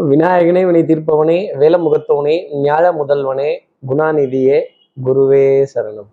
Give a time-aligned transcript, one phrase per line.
[0.00, 3.58] விநாயகனே வினை தீர்ப்பவனே வேலமுகத்தவனே ஞாழ முதல்வனே
[3.88, 4.62] குணாநிதியே
[5.04, 6.10] குருவே சரணம்.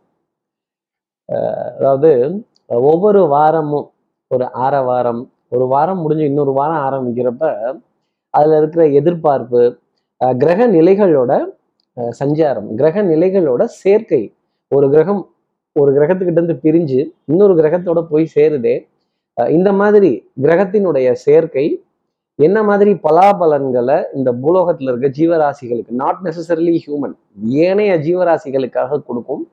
[1.77, 3.91] அதாவது ஒவ்வொரு வாரமும்
[4.27, 7.71] ஒரு ஆற வாரம் ஒரு வாரம் முடிஞ்சு இன்னொரு வாரம் ஆரம்பிக்கிறப்ப
[8.29, 9.79] அதுல இருக்கிற எதிர்பார்ப்பு
[10.25, 11.45] அஹ் கிரக நிலைகளோட
[11.95, 14.33] அஹ் சஞ்சாரம் கிரக நிலைகளோட சேர்க்கை.
[14.75, 15.33] ஒரு கிரகம்
[15.71, 18.87] ஒரு கிரகத்துக்கிட்ட இருந்து பிரிஞ்சு இன்னொரு கிரகத்தோட போய் சேருதே
[19.41, 21.81] அஹ் இந்த மாதிரி கிரகத்தினுடைய சேர்க்கை
[22.39, 27.15] என்ன மாதிரி பலாபலன்களை இந்த பூலோகத்துல இருக்க ஜீவராசிகளுக்கு நாட் நெசசரிலி ஹியூமன்
[27.67, 29.43] ஏனைய ஜீவராசிகளுக்காக கொடுக்கும்.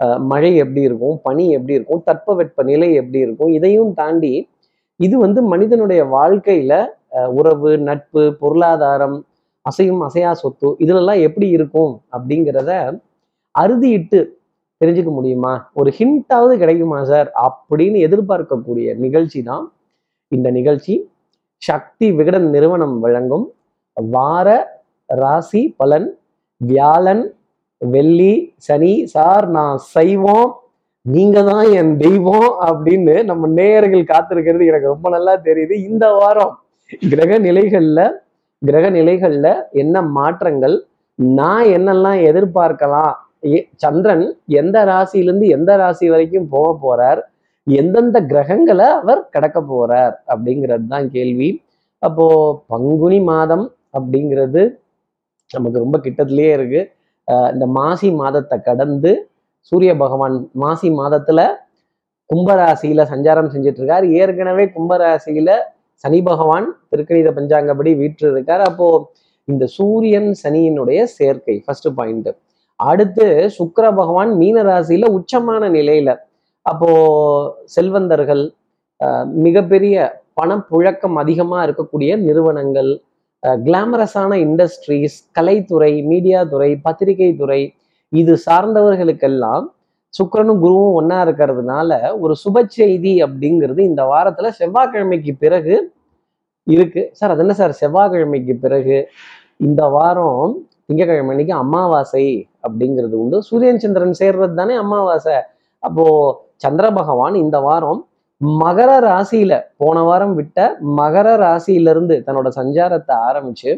[0.00, 4.32] அஹ் மழை எப்படி இருக்கும் பனி எப்படி இருக்கும் தட்பவெட்ப நிலை எப்படி இருக்கும் இதையும் தாண்டி
[5.00, 6.74] இது வந்து மனிதனுடைய வாழ்க்கையில
[7.26, 9.16] உறவு நட்பு பொருளாதாரம்
[9.64, 12.70] அசையும் அசையா சொத்து இதுலெல்லாம் எப்படி இருக்கும் அப்படிங்கிறத
[13.54, 14.18] அறுதியிட்டு
[14.80, 15.52] தெரிஞ்சுக்க முடியுமா?
[15.72, 19.64] ஒரு ஹிண்டாவது கிடைக்குமா சார் அப்படின்னு எதிர்பார்க்கக்கூடிய நிகழ்ச்சி தான்
[20.32, 20.94] இந்த நிகழ்ச்சி.
[21.62, 23.46] சக்தி விகடன் நிறுவனம் வழங்கும்
[23.96, 24.48] வார
[25.08, 26.06] ராசி பலன்.
[26.60, 27.24] வியாழன்
[27.80, 28.34] வெள்ளி
[28.66, 30.48] சனி சார் நான் செய்வோம்.
[31.14, 35.74] நீங்க தான் என் தெய்வம் அப்படின்னு நம்ம நேயர்கள் காத்திருக்கிறது எனக்கு ரொம்ப நல்லா தெரியுது.
[35.90, 36.54] இந்த வாரம்
[37.12, 38.00] கிரக நிலைகள்ல
[38.62, 39.46] கிரக நிலைகள்ல
[39.82, 40.76] என்ன மாற்றங்கள்?
[41.38, 43.14] நான் என்னெல்லாம் எதிர்பார்க்கலாம்?
[43.82, 44.24] சந்திரன்
[44.60, 47.20] எந்த ராசியிலிருந்து எந்த ராசி வரைக்கும் போக போறார்?
[47.66, 51.48] எந்தெந்த கிரகங்களை அவர் கடக்க போறார் அப்படிங்கிறது தான் கேள்வி.
[52.02, 52.26] அப்போ
[52.68, 53.64] பங்குனி மாதம்
[53.94, 54.62] அப்படிங்கிறது
[55.50, 56.80] நமக்கு ரொம்ப கிட்டத்திலேயே இருக்கு.
[57.28, 59.12] அஹ் இந்த மாசி மாதத்தை கடந்து
[59.72, 61.40] சூரிய பகவான் மாசி மாதத்துல
[62.30, 65.50] கும்பராசியில சஞ்சாரம் செஞ்சுட்டு இருக்கார் ஏற்கனவே கும்பராசியில
[66.04, 68.88] சனி பகவான் திருக்கணித பஞ்சாங்கப்படி வீற்று இருக்கார் அப்போ
[69.48, 72.30] இந்த சூரியன் சனியினுடைய சேர்க்கை ஃபர்ஸ்ட் பாயிண்ட்
[72.80, 76.10] அடுத்து சுக்கர பகவான் மீன ராசியில உச்சமான நிலையில
[76.66, 76.90] அப்போ
[77.74, 78.44] செல்வந்தர்கள்
[79.46, 79.96] மிகப்பெரிய
[80.40, 82.90] பணப்புழக்கம் அதிகமாக இருக்கக்கூடிய நிறுவனங்கள்
[83.64, 87.62] கிளாமரஸான இண்டஸ்ட்ரீஸ் கலைத்துறை மீடியா துறை பத்திரிகை துறை
[88.12, 89.64] இது சார்ந்தவர்களுக்கெல்லாம்
[90.14, 91.90] சுக்கிரனும் குருவும் ஒன்றா இருக்கிறதுனால
[92.24, 95.74] ஒரு சுப செய்தி அப்படிங்கிறது இந்த வாரத்தில் செவ்வாய்க்கிழமைக்கு பிறகு
[96.66, 97.02] இருக்கு.
[97.18, 97.74] சார் அது என்ன சார்?
[97.82, 98.96] செவ்வாய்க்கிழமைக்கு பிறகு
[99.66, 100.54] இந்த வாரம்
[100.86, 102.24] திங்கக்கிழமை அன்னைக்கு அமாவாசை
[102.66, 103.38] அப்படிங்கிறது உண்டு.
[103.48, 105.36] சூரியன் சந்திரன் சேர்றது தானே அமாவாசை.
[105.82, 108.00] அப்போது சந்திர பகவான் இந்த வாரம்
[108.62, 110.58] மகர ராசியில போன வாரம் விட்ட
[110.98, 113.70] மகர ராசியிலிருந்து தன்னோட சஞ்சாரத்தை ஆரம்பிச்சு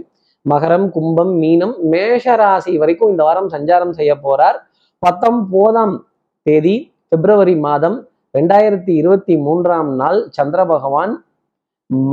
[0.46, 4.58] மகரம் கும்பம் மீனம் மேஷ ராசி வரைக்கும் இந்த வாரம் சஞ்சாரம் செய்ய போறார்.
[5.02, 5.94] பத்தொன்பதாம்
[6.46, 6.76] தேதி
[7.12, 7.96] பிப்ரவரி மாதம்
[8.34, 11.12] ரெண்டாயிரத்தி இருபத்தி மூன்றாம் நாள் சந்திர பகவான்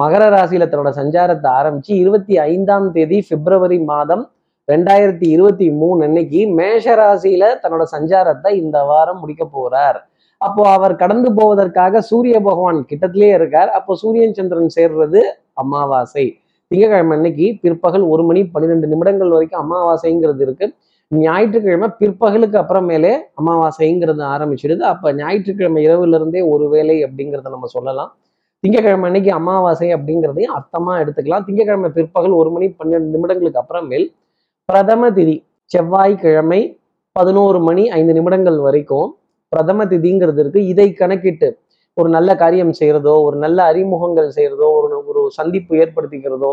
[0.01, 4.23] மகர ராசியில தன்னோட சஞ்சாரத்தை ஆரம்பிச்சு இருபத்தி ஐந்தாம் தேதி பிப்ரவரி மாதம்
[4.67, 9.99] ரெண்டாயிரத்தி இருபத்தி மூணு அன்னைக்கு மேஷ ராசியில தன்னோட சஞ்சாரத்தை இந்த வாரம் முடிக்க போறார்.
[10.41, 13.69] அப்போ அவர் கடந்து போவதற்காக சூரிய பகவான் கிட்டத்திலேயே இருக்கார்.
[13.77, 15.21] அப்போ சூரியன் சந்திரன் சேர்றது
[15.63, 16.25] அமாவாசை.
[16.71, 20.67] திங்கக்கிழமை அன்னைக்கு பிற்பகல் ஒரு மணி பன்னிரெண்டு நிமிடங்கள் வரைக்கும் அமாவாசைங்கிறது இருக்கு.
[21.11, 28.11] ஞாயிற்றுக்கிழமை பிற்பகலுக்கு அப்புறமேலே அமாவாசைங்கிறது ஆரம்பிச்சிடுது அப்ப ஞாயிற்றுக்கிழமை இரவுல இருந்தே ஒரு வேலை அப்படிங்கிறத நம்ம சொல்லலாம்.
[28.63, 31.45] திங்கக்கிழமை அன்னைக்கு அமாவாசை அப்படிங்கிறதையும் அர்த்தமா எடுத்துக்கலாம்.
[31.47, 34.07] திங்கக்கிழமை பிற்பகல் ஒரு மணி பன்னெண்டு நிமிடங்களுக்கு அப்புறமேல்
[34.69, 35.35] பிரதம திதி
[35.71, 36.61] செவ்வாய்க்கிழமை
[37.15, 39.09] பதினோரு மணி ஐந்து நிமிடங்கள் வரைக்கும்
[39.55, 41.49] பிரதம திதிங்கிறது இருக்கு இதை கணக்கிட்டு
[41.97, 46.51] ஒரு நல்ல காரியம் செய்யறதோ ஒரு நல்ல அறிமுகங்கள் செய்யறதோ ஒரு ஒரு சந்திப்பு ஏற்படுத்திக்கிறதோ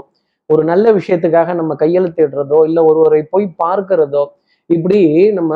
[0.50, 4.24] ஒரு நல்ல விஷயத்துக்காக நம்ம கையெழுத்திடுறதோ இல்லை ஒருவரை போய் பார்க்கிறதோ
[4.70, 5.00] இப்படி
[5.32, 5.52] நம்ம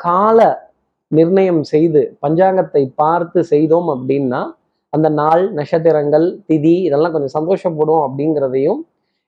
[0.00, 0.40] கால
[1.10, 4.40] நிர்ணயம் செய்து பஞ்சாங்கத்தை பார்த்து செய்தோம் அப்படின்னா
[4.92, 8.80] அந்த நாள் நட்சத்திரங்கள் திதி இதெல்லாம் கொஞ்சம் சந்தோஷப்படும் அப்படிங்கிறதையும்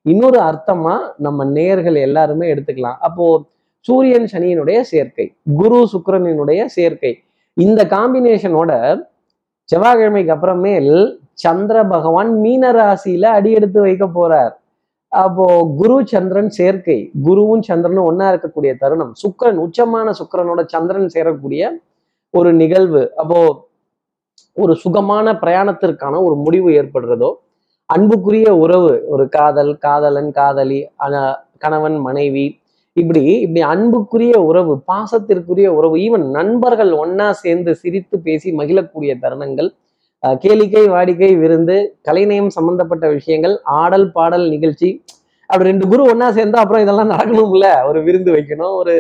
[0.07, 2.99] இன்னொரு அர்த்தமா நம்ம நேர்கள் எல்லாருமே எடுத்துக்கலாம்.
[2.99, 3.27] அப்போ
[3.87, 5.27] சூரியன் சனியினுடைய சேர்க்கை
[5.57, 7.13] குரு சுக்கிரனினுடைய சேர்க்கை
[7.55, 9.03] இந்த காம்பினேஷனோட
[9.75, 14.51] செவ்வாய்க்கிழமைக்கு அப்புறமேல் சந்திர பகவான் மீன ராசியில அடி எடுத்து வைக்க போறார்.
[15.09, 17.11] அப்போ குரு சந்திரன் சேர்க்கை.
[17.25, 19.13] குருவும் சந்திரனும் ஒன்னா இருக்கக்கூடிய தருணம்.
[19.15, 21.71] சுக்கிரன் உச்சமான சுக்கிரனோட சந்திரன் சேரக்கூடிய
[22.31, 23.17] ஒரு நிகழ்வு.
[23.17, 23.69] அப்போ
[24.55, 27.35] ஒரு சுகமான பிரயாணத்திற்கான ஒரு முடிவு ஏற்படுறதோ
[27.87, 32.61] அன்புக்குரிய உறவு ஒரு காதல் காதலன் காதலி அன- கணவன் மனைவி
[32.97, 39.71] இப்படி இப்படி அன்புக்குரிய உறவு பாசத்திற்குரிய உறவு ஈவன் நண்பர்கள் ஒன்னா சேர்ந்து சிரித்து பேசி மகிழக்கூடிய தருணங்கள்
[40.23, 44.89] அஹ் கேளிக்கை வாடிக்கை விருந்து கலைநயம் சம்பந்தப்பட்ட விஷயங்கள் ஆடல் பாடல் நிகழ்ச்சி
[45.51, 47.67] அப்படி ரெண்டு குரு ஒன்னா சேர்ந்தா அப்புறம் இதெல்லாம் நடக்கணும்ல?
[47.87, 48.95] ஒரு விருந்து வைக்கணும் ஒரு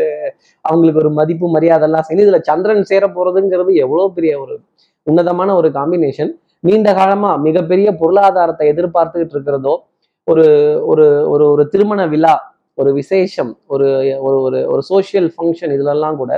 [0.65, 4.55] அவங்களுக்கு ஒரு மதிப்பு மரியாதை எல்லாம் சேர்ந்து இதுல சந்திரன் சேர போறதுங்கிறது எவ்வளவு பெரிய ஒரு
[5.07, 6.33] உன்னதமான ஒரு காம்பினேஷன்
[6.65, 9.75] நீண்ட காலமா மிகப்பெரிய பொருளாதாரத்தை எதிர்பார்த்துக்கிட்டு இருக்கிறதோ
[10.29, 10.45] ஒரு
[10.87, 12.35] ஒரு ஒரு ஒரு திருமண விழா
[12.79, 13.87] ஒரு விசேஷம் ஒரு
[14.19, 16.33] ஒரு ஒரு ஒரு சோஷியல் ஃபங்க்ஷன் இதிலெல்லாம் கூட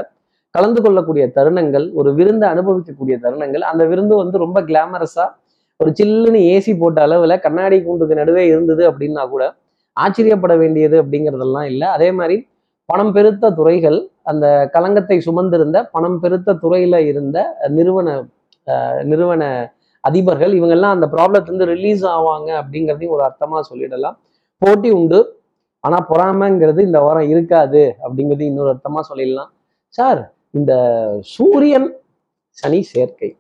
[0.55, 5.29] கலந்து கொள்ளக்கூடிய தருணங்கள் ஒரு விருந்தை அனுபவிக்கக்கூடிய தருணங்கள் அந்த விருந்து வந்து ரொம்ப கிளாமரஸாக
[5.81, 9.45] ஒரு சில்லுன்னு ஏசி போட்ட அளவில் கண்ணாடி கூண்டுக்கு நடுவே இருந்தது அப்படின்னா கூட
[9.97, 11.87] ஆச்சரியப்பட வேண்டியது அப்படிங்கிறதெல்லாம் இல்லை.
[11.89, 12.37] அதே மாதிரி
[12.89, 17.39] பணம் பெருத்த துறைகள் அந்த களங்கத்தை சுமந்திருந்த பணம் பெருத்த துறையில் இருந்த
[17.69, 18.09] நிறுவன
[19.05, 19.43] நிறுவன
[20.05, 24.17] அதிபர்கள் இவங்கெல்லாம் அந்த ப்ராப்ளத்துலேருந்து ரிலீஸ் ஆவாங்க அப்படிங்கிறதையும் ஒரு அர்த்தமாக சொல்லிடலாம்.
[24.63, 25.19] போட்டி உண்டு.
[25.87, 29.51] ஆனா பொறாமைங்கிறது இந்த வாரம் இருக்காது அப்படிங்கிறது இன்னொரு அர்த்தமா சொல்லிடலாம்.
[29.95, 30.73] சார் இந்த
[31.35, 31.89] சூரியன்
[32.59, 33.31] சனி சேர்க்கை.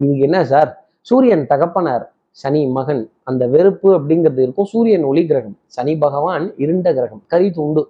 [0.00, 0.70] இதுக்கு என்ன சார்?
[1.08, 2.04] சூரியன் தகப்பனார்
[2.42, 3.02] சனி மகன்.
[3.30, 4.68] அந்த வெறுப்பு அப்படிங்கிறது இருக்கும்.
[4.72, 5.56] சூரியன் ஒளி கிரகம்.
[5.76, 7.22] சனி பகவான் இருண்ட கிரகம்.
[7.26, 7.82] கறி துண்டு.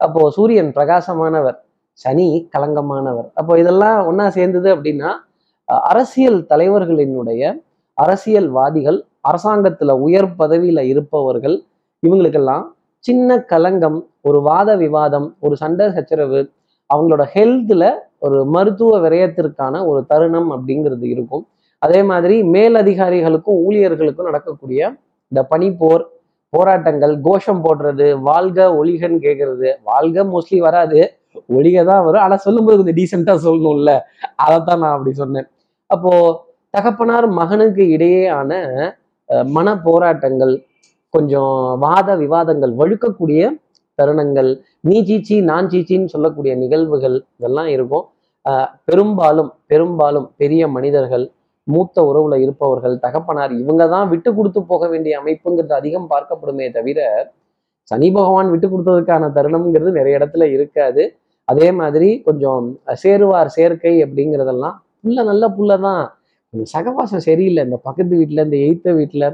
[0.00, 1.58] அப்போ சூரியன் பிரகாசமானவர்
[1.98, 3.28] சனி கலங்கமானவர்.
[3.34, 5.10] அப்போ இதெல்லாம் ஒன்னா சேர்ந்தது அப்படின்னா
[5.90, 7.42] அரசியல் தலைவர்களினுடைய
[7.98, 8.98] அரசியல்வாதிகள்
[9.28, 11.56] அரசாங்கத்துல உயர் பதவியில இருப்பவர்கள்
[12.02, 12.64] இவங்களுக்கெல்லாம்
[13.04, 16.40] சின்ன கலங்கம் ஒரு வாத விவாதம் ஒரு சண்டை சச்சரவு
[16.90, 17.84] அவங்களோட ஹெல்த்ல
[18.26, 21.44] ஒரு மருத்துவ விரயத்திற்கான ஒரு தருணம் அப்படிங்கிறது இருக்கும்.
[21.82, 24.80] அதே மாதிரி மேலதிகாரிகளுக்கும் ஊழியர்களுக்கும் நடக்கக்கூடிய
[25.32, 26.04] இந்த பனிப்போர்
[26.52, 31.00] போராட்டங்கள் கோஷம் போடுறது வாழ்க ஒளிகன்னு கேட்கறது வாழ்க மோஸ்ட்லி வராது.
[31.56, 32.22] ஒளிக தான் வரும்.
[32.24, 33.92] ஆனால் சொல்லும்போது கொஞ்சம் டீசெண்டாக சொல்லணும்ல.
[34.44, 35.48] அதைத்தான் நான் அப்படி சொன்னேன்.
[35.90, 36.12] அப்போ
[36.74, 38.52] தகப்பனார் மகனுக்கு இடையேயான
[39.56, 40.54] மன போராட்டங்கள்
[41.14, 41.54] கொஞ்சம்
[41.84, 43.50] வாத விவாதங்கள் வழுக்கக்கூடிய
[43.98, 44.50] தருணங்கள்
[44.88, 48.04] நீ சீச்சி நான் சீச்சின்னு சொல்லக்கூடிய நிகழ்வுகள் இதெல்லாம் இருக்கும்.
[48.88, 51.24] பெரும்பாலும் பெரும்பாலும் பெரிய மனிதர்கள்
[51.66, 57.00] மூத்த உறவுல இருப்பவர்கள் தகப்பனார் இவங்க தான் விட்டு கொடுத்து போக வேண்டிய அமைப்புங்கிறது அதிகம் பார்க்கப்படுமே தவிர
[57.90, 61.02] சனி பகவான் விட்டு கொடுத்ததுக்கான தருணம்ங்கிறது நிறைய இடத்துல இருக்காது.
[61.48, 62.64] அதே மாதிரி கொஞ்சம்
[63.02, 66.04] சேருவார் சேர்க்கை அப்படிங்கிறதெல்லாம் புள்ள நல்ல புள்ள தான்.
[66.54, 67.62] கொஞ்சம் சகவாசம் சரியில்லை.
[67.68, 69.26] இந்த பக்கத்து வீட்டில் இந்த எய்த்த வீட்டில்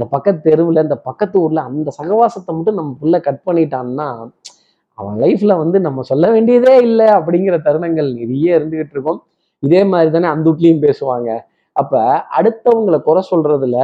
[0.00, 4.06] இந்த பக்கத்து தெருவில் இந்த பக்கத்து ஊரில் அந்த சகவாசத்தை மட்டும் நம்ம புள்ள கட் பண்ணிட்டான்னா
[4.98, 9.18] அவன் லைஃப்ல வந்து நம்ம சொல்ல வேண்டியதே இல்லை அப்படிங்கிற தருணங்கள் நிறைய இருந்துகிட்டு இருக்கும்.
[9.62, 11.28] இதே மாதிரி தானே அந்த வீட்லேயும் பேசுவாங்க.
[11.76, 12.02] அப்ப
[12.38, 13.76] அடுத்தவங்களை குறை சொல்றதுல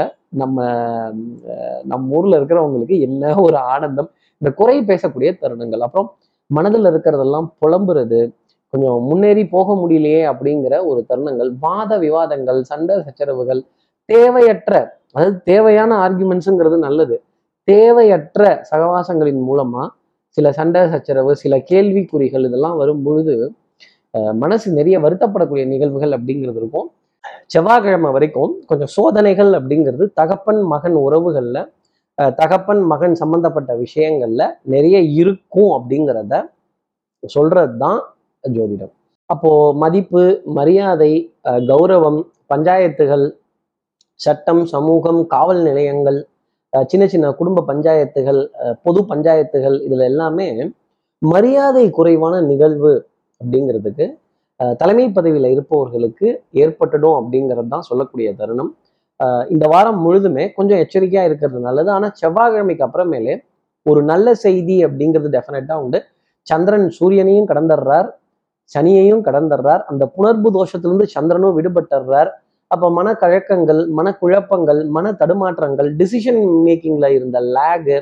[0.42, 0.64] நம்ம
[1.84, 4.10] நம்ம ஊர்ல இருக்கிறவங்களுக்கு என்ன ஒரு ஆனந்தம்?
[4.42, 5.84] இந்த குறை பேசக்கூடிய தருணங்கள்.
[5.88, 6.10] அப்புறம்
[6.50, 8.20] மனதில் இருக்கிறதெல்லாம் புலம்புறது
[8.72, 11.52] கொஞ்சம் முன்னேறி போக முடியலையே அப்படிங்கிற ஒரு தருணங்கள்.
[11.66, 13.62] வாத விவாதங்கள் சண்டை சச்சரவுகள்
[14.08, 14.72] தேவையற்ற
[15.16, 17.16] அதாவது தேவையான ஆர்குமெண்ட்ஸுங்கிறது நல்லது.
[17.68, 19.84] தேவையற்ற சகவாசங்களின் மூலமா
[20.36, 23.34] சில சண்டை சச்சரவு சில கேள்விக்குறிகள் இதெல்லாம் வரும் பொழுது
[24.42, 26.86] மனசு நிறைய வருத்தப்படக்கூடிய நிகழ்வுகள் அப்படிங்கிறது இருக்கும்.
[27.54, 31.62] செவ்வாய்க்கிழமை வரைக்கும் கொஞ்சம் சோதனைகள் அப்படிங்கிறது தகப்பன் மகன் உறவுகளில்
[32.40, 34.42] தகப்பன் மகன் சம்பந்தப்பட்ட விஷயங்கள்ல
[34.74, 36.34] நிறைய இருக்கும் அப்படிங்கிறத
[37.22, 38.00] சொல்றது தான்
[38.44, 38.92] ஜோதிடம்.
[39.30, 39.50] அப்போ
[39.82, 40.22] மதிப்பு
[40.58, 41.12] மரியாதை
[41.70, 42.20] கௌரவம்
[42.52, 43.26] பஞ்சாயத்துகள்
[44.24, 46.18] சட்டம் சமூகம் காவல் நிலையங்கள்
[46.90, 48.40] சின்ன சின்ன குடும்ப பஞ்சாயத்துகள்
[48.84, 50.48] பொது பஞ்சாயத்துகள் இதில் எல்லாமே
[51.22, 52.92] மரியாதை குறைவான நிகழ்வு
[53.40, 54.06] அப்படிங்கிறதுக்கு
[54.80, 56.28] தலைமை பதவியில் இருப்பவர்களுக்கு
[56.62, 58.70] ஏற்பட்டுடும் அப்படிங்கிறது தான் சொல்லக்கூடிய தருணம்.
[59.54, 61.90] இந்த வாரம் முழுதுமே கொஞ்சம் எச்சரிக்கையாக இருக்கிறது நல்லது.
[61.96, 63.34] ஆனால் செவ்வாய்க்கிழமைக்கு அப்புறமேலே
[63.86, 65.98] ஒரு நல்ல செய்தி அப்படிங்கிறது டெஃபினட்டாக உண்டு.
[66.46, 68.08] சந்திரன் சூரியனையும் கடந்துடுறார்
[68.74, 69.82] சனியையும் கடந்துடுறார்.
[69.90, 72.30] அந்த புணர்வு தோஷத்திலிருந்து சந்திரனும் விடுபட்டுறார்
[72.70, 77.98] அப்போ மனக்கழக்கங்கள் மனக்குழப்பங்கள் மன தடுமாற்றங்கள் டிசிஷன் மேக்கிங்கில் இருந்த லேகு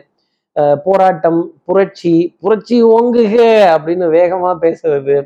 [0.86, 3.36] போராட்டம் புரட்சி புரட்சி ஓங்குக
[3.74, 5.16] அப்படின்னு வேகமா பேசுறது.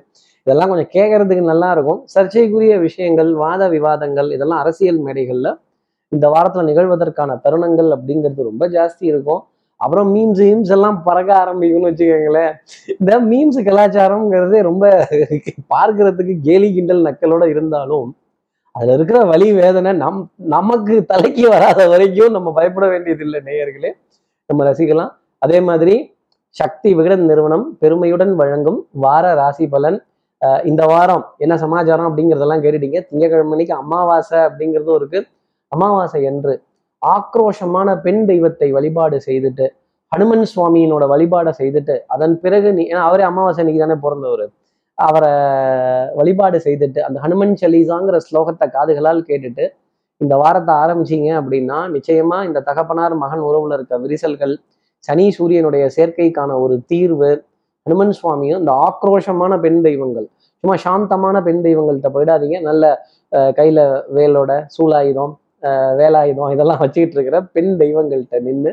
[0.47, 2.01] இதெல்லாம் கொஞ்சம் கேட்கறதுக்கு நல்லா இருக்கும்.
[2.15, 5.51] சர்ச்சைக்குரிய விஷயங்கள் வாத விவாதங்கள் இதெல்லாம் அரசியல் மேடைகளில்
[6.13, 9.43] இந்த வாரத்தில் நிகழ்வதற்கான தருணங்கள் அப்படிங்கிறது ரொம்ப ஜாஸ்தி இருக்கும்.
[9.81, 12.55] அப்புறம் மீம்ஸ் ஹீம்ஸ் எல்லாம் பறக்க ஆரம்பிக்கும்னு வச்சுக்கோங்களேன்.
[13.01, 14.85] இந்த மீம்ஸ் கலாச்சாரம்ங்கிறதே ரொம்ப
[15.75, 18.09] பார்க்கறதுக்கு கேலி கிண்டல் நக்கலோட இருந்தாலும்
[18.79, 20.21] அதுல இருக்கிற வழி வேதனை நம்
[20.55, 23.91] நமக்கு தலைக்கு வராத வரைக்கும் நம்ம பயப்பட வேண்டியதில்லை நேயர்களே.
[24.51, 25.13] நம்ம ரசிக்கலாம்.
[25.45, 25.95] அதே மாதிரி
[26.57, 29.99] சக்தி விகடன் நிறுவனம் பெருமையுடன் வழங்கும் வார ராசி பலன்.
[30.71, 32.99] இந்த வாரம் என்ன சமாச்சாரம் அப்படிங்கிறதெல்லாம் கேட்டுட்டீங்க.
[33.09, 35.21] திங்கக்கிழமை அன்னைக்கு அமாவாசை அப்படிங்கிறதும் இருக்கு.
[35.73, 36.55] அமாவாசை என்று
[37.03, 39.67] ஆக்ரோஷமான பெண் தெய்வத்தை வழிபாடு செய்துட்டு
[40.13, 44.45] ஹனுமன் சுவாமியினோட வழிபாடை செய்துட்டு அதன் பிறகு நீ ஏன்னா அவரே அமாவாசை இன்னைக்கு தானே பிறந்தவர்.
[44.99, 45.33] அவரை
[46.19, 49.65] வழிபாடு செய்துட்டு அந்த ஹனுமன் சலீசாங்கிற ஸ்லோகத்தை காதுகளால் கேட்டுட்டு
[50.21, 54.55] இந்த வாரத்தை ஆரம்பிச்சீங்க அப்படின்னா நிச்சயமா இந்த தகப்பனார் மகன் உறவுல இருக்க விரிசல்கள்
[55.09, 57.31] சனி சூரியனுடைய சேர்க்கைக்கான ஒரு தீர்வு
[57.87, 60.27] ஹனுமன் சுவாமியும் இந்த ஆக்ரோஷமான பெண் தெய்வங்கள்
[60.65, 62.57] சும்மா சாந்தமான பெண் தெய்வங்கள்கிட்ட போயிடாதீங்க.
[62.69, 62.85] நல்ல
[63.59, 63.81] கையில
[64.17, 65.33] வேலோட சூலாயுதம்
[66.01, 68.73] வேலாயுதம் இதெல்லாம் வச்சுக்கிட்டு இருக்கிற பெண் தெய்வங்கள்கிட்ட நின்று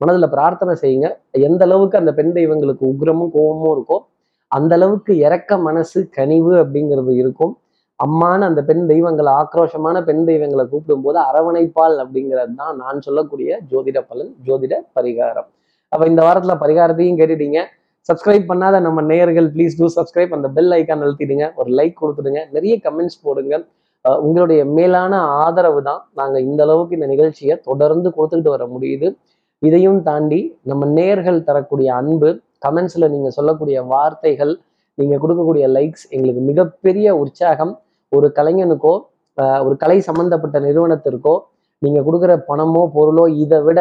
[0.00, 1.08] மனதில் பிரார்த்தனை செய்யுங்க.
[1.48, 3.98] எந்த அளவுக்கு அந்த பெண் தெய்வங்களுக்கு உக்ரமும் கோபமும் இருக்கோ
[4.46, 7.58] அந்த அளவுக்கு இறக்க மனசு கனிவு அப்படிங்கிறது இருக்கும்.
[8.04, 14.34] அம்மான அந்த பெண் தெய்வங்களை ஆக்ரோஷமான பெண் தெய்வங்களை கூப்பிடும்போது அரவணைப்பால் அப்படிங்கிறது தான் நான் சொல்லக்கூடிய ஜோதிட பலன்
[14.46, 15.46] ஜோதிட பரிகாரம்.
[15.88, 17.64] அப்ப இந்த வாரத்துல பரிகாரத்தையும் கேட்டுட்டீங்க.
[18.12, 21.50] சப்ஸ்கிரைப் பண்ணாத நம்ம நேயர்கள் ப்ளீஸ் டூ சப்ஸ்கிரைப் அந்த பெல் ஐக்கான் அழுத்திடுங்க.
[21.56, 22.40] ஒரு லைக் கொடுத்துடுங்க.
[22.52, 23.64] நிறைய கமெண்ட்ஸ் போடுங்க.
[24.08, 29.16] அஹ் உங்களுடைய மேலான ஆதரவு தான் நாங்க இந்த அளவுக்கு இந்த நிகழ்ச்சியை தொடர்ந்து கொடுத்துக்கிட்டு வர முடியுது.
[29.58, 34.60] இதையும் தாண்டி நம்ம நேயர்கள் தரக்கூடிய அன்பு கமெண்ட்ஸ்ல நீங்க சொல்லக்கூடிய வார்த்தைகள்
[34.94, 37.80] நீங்க கொடுக்கக்கூடிய லைக்ஸ் எங்களுக்கு மிகப்பெரிய உற்சாகம்.
[38.08, 38.94] ஒரு கலைஞனுக்கோ
[39.42, 41.34] ஆஹ் ஒரு கலை சம்பந்தப்பட்ட நிறுவனத்திற்கோ
[41.78, 43.80] நீங்க கொடுக்குற பணமோ பொருளோ இதை விட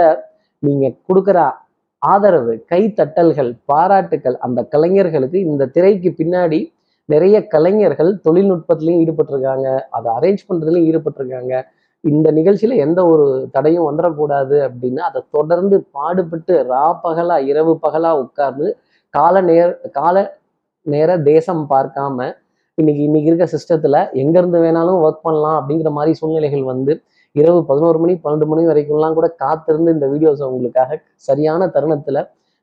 [0.60, 1.52] நீங்க கொடுக்குற
[1.98, 6.60] ஆதரவு கைத்தட்டல்கள் பாராட்டுக்கள் அந்த கலைஞர்களுக்கு இந்த திரைக்கு பின்னாடி
[7.06, 9.80] நிறைய கலைஞர்கள் தொழில்நுட்பத்திலையும் ஈடுபட்டிருக்காங்க.
[9.90, 11.54] அதை அரேஞ்ச் பண்றதுலையும் ஈடுபட்டிருக்காங்க.
[12.04, 18.68] இந்த நிகழ்ச்சியில எந்த ஒரு தடையும் வந்துடக்கூடாது அப்படின்னு அதை தொடர்ந்து பாடுபட்டு ரா பகலா இரவு பகலா உட்கார்ந்து
[19.14, 20.18] கால நேர கால
[20.86, 22.28] நேர தேசம் பார்க்காம
[22.78, 26.94] இன்னைக்கு இன்னைக்கு இருக்க சிஸ்டத்துல எங்க இருந்து வேணாலும் ஒர்க் பண்ணலாம் அப்படிங்கிற மாதிரி சூழ்நிலைகள் வந்து
[27.36, 32.20] இரவு பதினோரு மணி பன்னெண்டு மணி வரைக்கும்லாம் கூட காத்திருந்து இந்த வீடியோஸை உங்களுக்காக சரியான தருணத்துல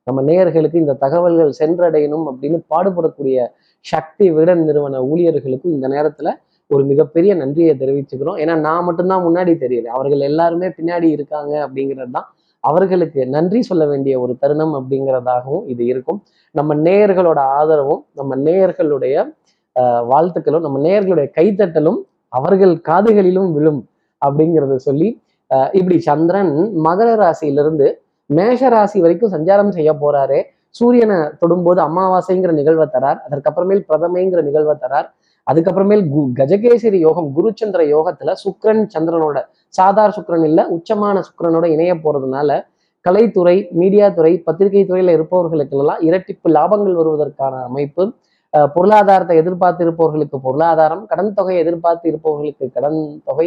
[0.06, 3.38] நம்ம நேயர்களுக்கு இந்த தகவல்கள் சென்றடையணும் அப்படின்னு பாடுபடக்கூடிய
[3.85, 6.30] சக்தி விட நிறுவன ஊழியர்களுக்கும் இந்த நேரத்துல
[6.75, 8.39] ஒரு மிகப்பெரிய நன்றியை தெரிவிச்சுக்கிறோம்.
[8.43, 9.89] ஏன்னா நான் மட்டும்தான் முன்னாடி தெரியல.
[9.97, 12.29] அவர்கள் எல்லாருமே பின்னாடி இருக்காங்க அப்படிங்கிறது தான்
[12.65, 16.19] அவர்களுக்கு நன்றி சொல்ல வேண்டிய ஒரு தருணம் அப்படிங்கிறதாகவும் இது இருக்கும்.
[16.59, 19.15] நம்ம நேயர்களோட ஆதரவும் நம்ம நேயர்களுடைய
[20.11, 21.99] வாழ்த்துக்களும் நம்ம நேயர்களுடைய கைத்தட்டலும்
[22.39, 23.81] அவர்கள் காதுகளிலும் விழும்
[24.23, 25.09] அப்படிங்கிறத சொல்லி
[25.79, 26.53] இப்படி சந்திரன்
[26.87, 27.87] மகர ராசியிலிருந்து
[28.39, 30.39] மேஷ ராசி வரைக்கும் சஞ்சாரம் செய்ய போறாரு.
[30.79, 33.19] சூரியனை தொடும்போது அமாவாசைங்கிற நிகழ்வை தரார்.
[33.27, 35.09] அதற்கப்புறமேல் பிரதமைங்கிற நிகழ்வை தரார்.
[35.50, 39.38] அதுக்கப்புறமேல் கு கஜகேசரி யோகம் குருச்சந்திர யோகத்துல சுக்ரன் சந்திரனோட
[39.75, 42.50] சாதார் சுக்ரன் இல்ல உச்சமான சுக்ரனோட இணைய போறதுனால
[43.04, 48.02] கலைத்துறை மீடியா துறை பத்திரிகை துறையில இருப்பவர்களுக்கெல்லாம் இரட்டிப்பு லாபங்கள் வருவதற்கான அமைப்பு.
[48.52, 53.47] அஹ், பொருளாதாரத்தை எதிர்பார்த்து இருப்பவர்களுக்கு பொருளாதாரம் கடன் தொகை எதிர்பார்த்து இருப்பவர்களுக்கு கடன் தொகை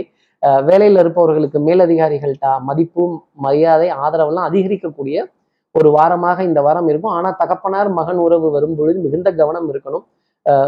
[0.64, 3.04] வேலையில் இருப்பவர்களுக்கு மேலதிகாரிகள்ட்ட மதிப்பு
[3.46, 5.18] மரியாதை ஆதரவெல்லாம் அதிகரிக்கக்கூடிய
[5.76, 7.14] ஒரு வாரமாக இந்த வாரம் இருக்கும்.
[7.18, 10.04] ஆனா தகப்பனார் மகன் உறவு வரும் பொழுது மிகுந்த கவனம் இருக்கணும்.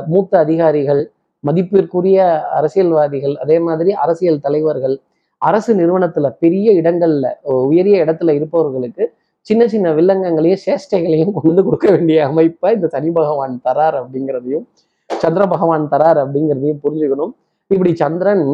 [0.07, 1.01] மூத்த அதிகாரிகள்
[1.43, 4.99] மதிப்பிற்குரிய அரசியல்வாதிகள் அதே மாதிரி அரசியல் தலைவர்கள்
[5.41, 12.25] அரசு நிறுவனத்துல பெரிய இடங்கள்ல உயரிய இடத்துல இருப்பவர்களுக்கு சின்ன சின்ன வில்லங்கங்களையும் சேஷ்டைகளையும் கொண்டு வந்து கொடுக்க வேண்டிய
[12.27, 14.65] அமைப்பை இந்த சனி பகவான் தரார் அப்படிங்கிறதையும்
[15.09, 17.33] சந்திர பகவான் தரார் அப்படிங்கிறதையும் புரிஞ்சுக்கணும்.
[17.67, 18.45] இப்படி சந்திரன்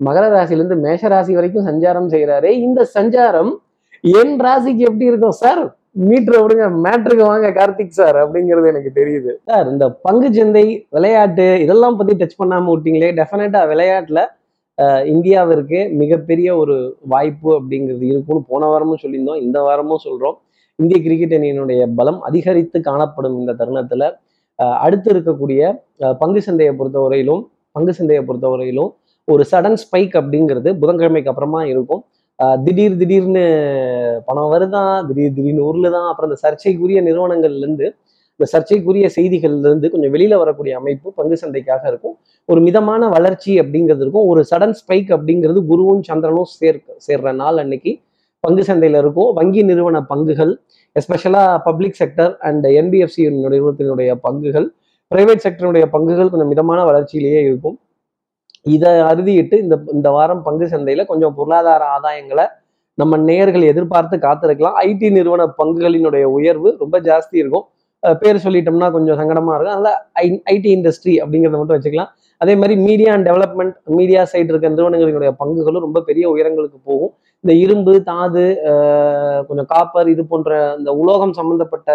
[0.00, 3.50] மகர ராசியிலிருந்து மேஷ ராசி வரைக்கும் சஞ்சாரம் செய்யறாரு இந்த சஞ்சாரம்
[4.04, 5.77] என் ராசிக்கு எப்படி இருக்கும் சார்?
[6.06, 9.30] மீட்டர் விடுங்க மேட்ருக்கு வாங்க கார்த்திக் சார் அப்படிங்கிறது எனக்கு தெரியுது.
[9.50, 10.64] சார் இந்த பங்கு சந்தை
[10.96, 14.22] விளையாட்டு இதெல்லாம் பத்தி டச் பண்ணாம விட்டீங்களே டெஃபினட்டா விளையாட்டுல
[15.12, 16.76] இந்தியாவிற்கு மிகப்பெரிய ஒரு
[17.12, 20.36] வாய்ப்பு அப்படிங்கிறது இருக்கும்னு போன வாரமும் சொல்லியிருந்தோம் இந்த வாரமும் சொல்றோம்.
[20.78, 24.10] இந்திய கிரிக்கெட் அணியினுடைய பலம் அதிகரித்து காணப்படும் இந்த தருணத்துல
[24.84, 25.62] அடுத்து இருக்கக்கூடிய
[26.22, 27.42] பங்கு சந்தையை பொறுத்தவரையிலும்
[27.76, 28.92] பங்கு சந்தையை பொறுத்தவரையிலும்
[29.32, 32.02] ஒரு சடன் ஸ்பைக் அப்படிங்கிறது புதன்கிழமைக்கு அப்புறமா இருக்கும்.
[32.64, 33.44] திடீர் திடீர்னு
[34.26, 37.86] பணம் வருதான் திடீர் திடீர்னு ஊர்ல தான் அப்புறம் இந்த சர்ச்சைக்குரிய நிறுவனங்கள்ல இருந்து
[38.40, 42.14] இந்த சர்ச்சைக்குரிய செய்திகள்ல இருந்து கொஞ்சம் வெளியில வரக்கூடிய அமைப்பு பங்கு சந்தைக்காக இருக்கும்.
[42.48, 44.26] ஒரு மிதமான வளர்ச்சி அப்படிங்கிறது இருக்கும்.
[44.32, 47.92] ஒரு சடன் ஸ்பைக் அப்படிங்கிறது குருவும் சந்திரனும் சேர்க்க சேர்ற நாள் அன்னைக்கு
[48.44, 49.30] பங்கு சந்தையில இருக்கும்.
[49.32, 50.52] வங்கி நிறுவன பங்குகள்
[50.96, 54.68] எஸ்பெஷலா பப்ளிக் செக்டர் அண்ட் என்பிஎஃப்சி நிறுவனத்தினுடைய பங்குகள்
[55.10, 57.76] பிரைவேட் செக்டருடைய பங்குகள் கொஞ்சம் மிதமான வளர்ச்சியிலேயே இருக்கும்.
[58.66, 62.46] இதை அறுதியிட்டு இந்த இந்த வாரம் பங்கு சந்தையில கொஞ்சம் பொருளாதார ஆதாயங்களை
[62.98, 64.76] நம்ம நேயர்கள் எதிர்பார்த்து காத்திருக்கலாம்.
[64.88, 67.66] ஐடி நிறுவன பங்குகளினுடைய உயர்வு ரொம்ப ஜாஸ்தி இருக்கும்.
[68.22, 69.76] பேர் சொல்லிட்டோம்னா கொஞ்சம் சங்கடமா இருக்கும்.
[69.76, 69.92] அதனால
[70.54, 72.10] ஐடி இண்டஸ்ட்ரி அப்படிங்கிறத மட்டும் வச்சுக்கலாம்.
[72.40, 77.12] அதே மாதிரி media and development media side இருக்க நிறுவனங்களினுடைய பங்குகளும் ரொம்ப பெரிய உயரங்களுக்கு போகும்.
[77.44, 78.44] இந்த இரும்பு தாது
[79.48, 81.88] கொஞ்சம் காப்பர் இது போன்ற இந்த உலோகம் சம்பந்தப்பட்ட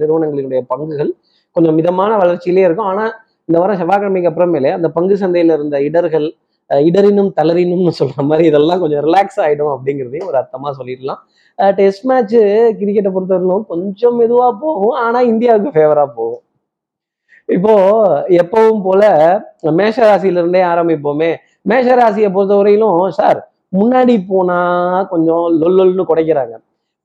[0.00, 1.12] நிறுவனங்களினுடைய பங்குகள்
[1.56, 2.90] கொஞ்சம் மிதமான வளர்ச்சியிலே இருக்கும்.
[2.92, 3.12] ஆனால்
[3.48, 6.26] இந்த வாரம் செவ்வாய்க்கிழமைக்கு அப்புறமேலே அந்த பங்கு சந்தையில இருந்த இடர்கள்
[6.70, 11.20] அஹ் இடரினும் தளரினும்னு சொல்ற மாதிரி இதெல்லாம் கொஞ்சம் ரிலாக்ஸ் ஆயிடும் அப்படிங்கிறதையும் ஒரு அர்த்தமா சொல்லிடலாம்.
[11.78, 12.36] டெஸ்ட் மேட்ச்
[12.80, 16.42] கிரிக்கெட்டை பொறுத்தவரையிலும் கொஞ்சம் மெதுவா போகும் ஆனா இந்தியாவுக்கு ஃபேவராக போகும்.
[17.56, 17.74] இப்போ
[18.40, 19.02] எப்பவும் போல
[19.78, 21.30] மேஷ ராசியில இருந்தே ஆரம்பிப்போமே.
[21.62, 23.40] மேஷ ராசியை பொறுத்தவரையிலும் சார்
[23.76, 24.58] முன்னாடி போனா
[25.12, 26.54] கொஞ்சம் லொல்லொல்னு குடைக்கிறாங்க.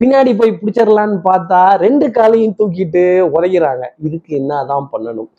[0.02, 3.04] பின்னாடி போய் பிடிச்சிடலான்னு பார்த்தா ரெண்டு காலையும் தூக்கிட்டு
[3.36, 3.84] உதைக்கிறாங்க.
[4.04, 5.30] இதுக்கு என்னதான் பண்ணணும்?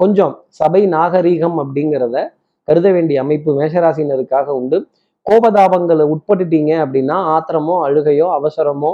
[0.00, 2.16] கொஞ்சம் சபை நாகரீகம் அப்படிங்கிறத
[2.68, 4.78] கருத வேண்டிய அமைப்பு மேஷராசினருக்காக உண்டு.
[5.26, 8.92] கோபதாபங்களை உட்பட்டுட்டீங்க அப்படின்னா ஆத்திரமோ அழுகையோ அவசரமோ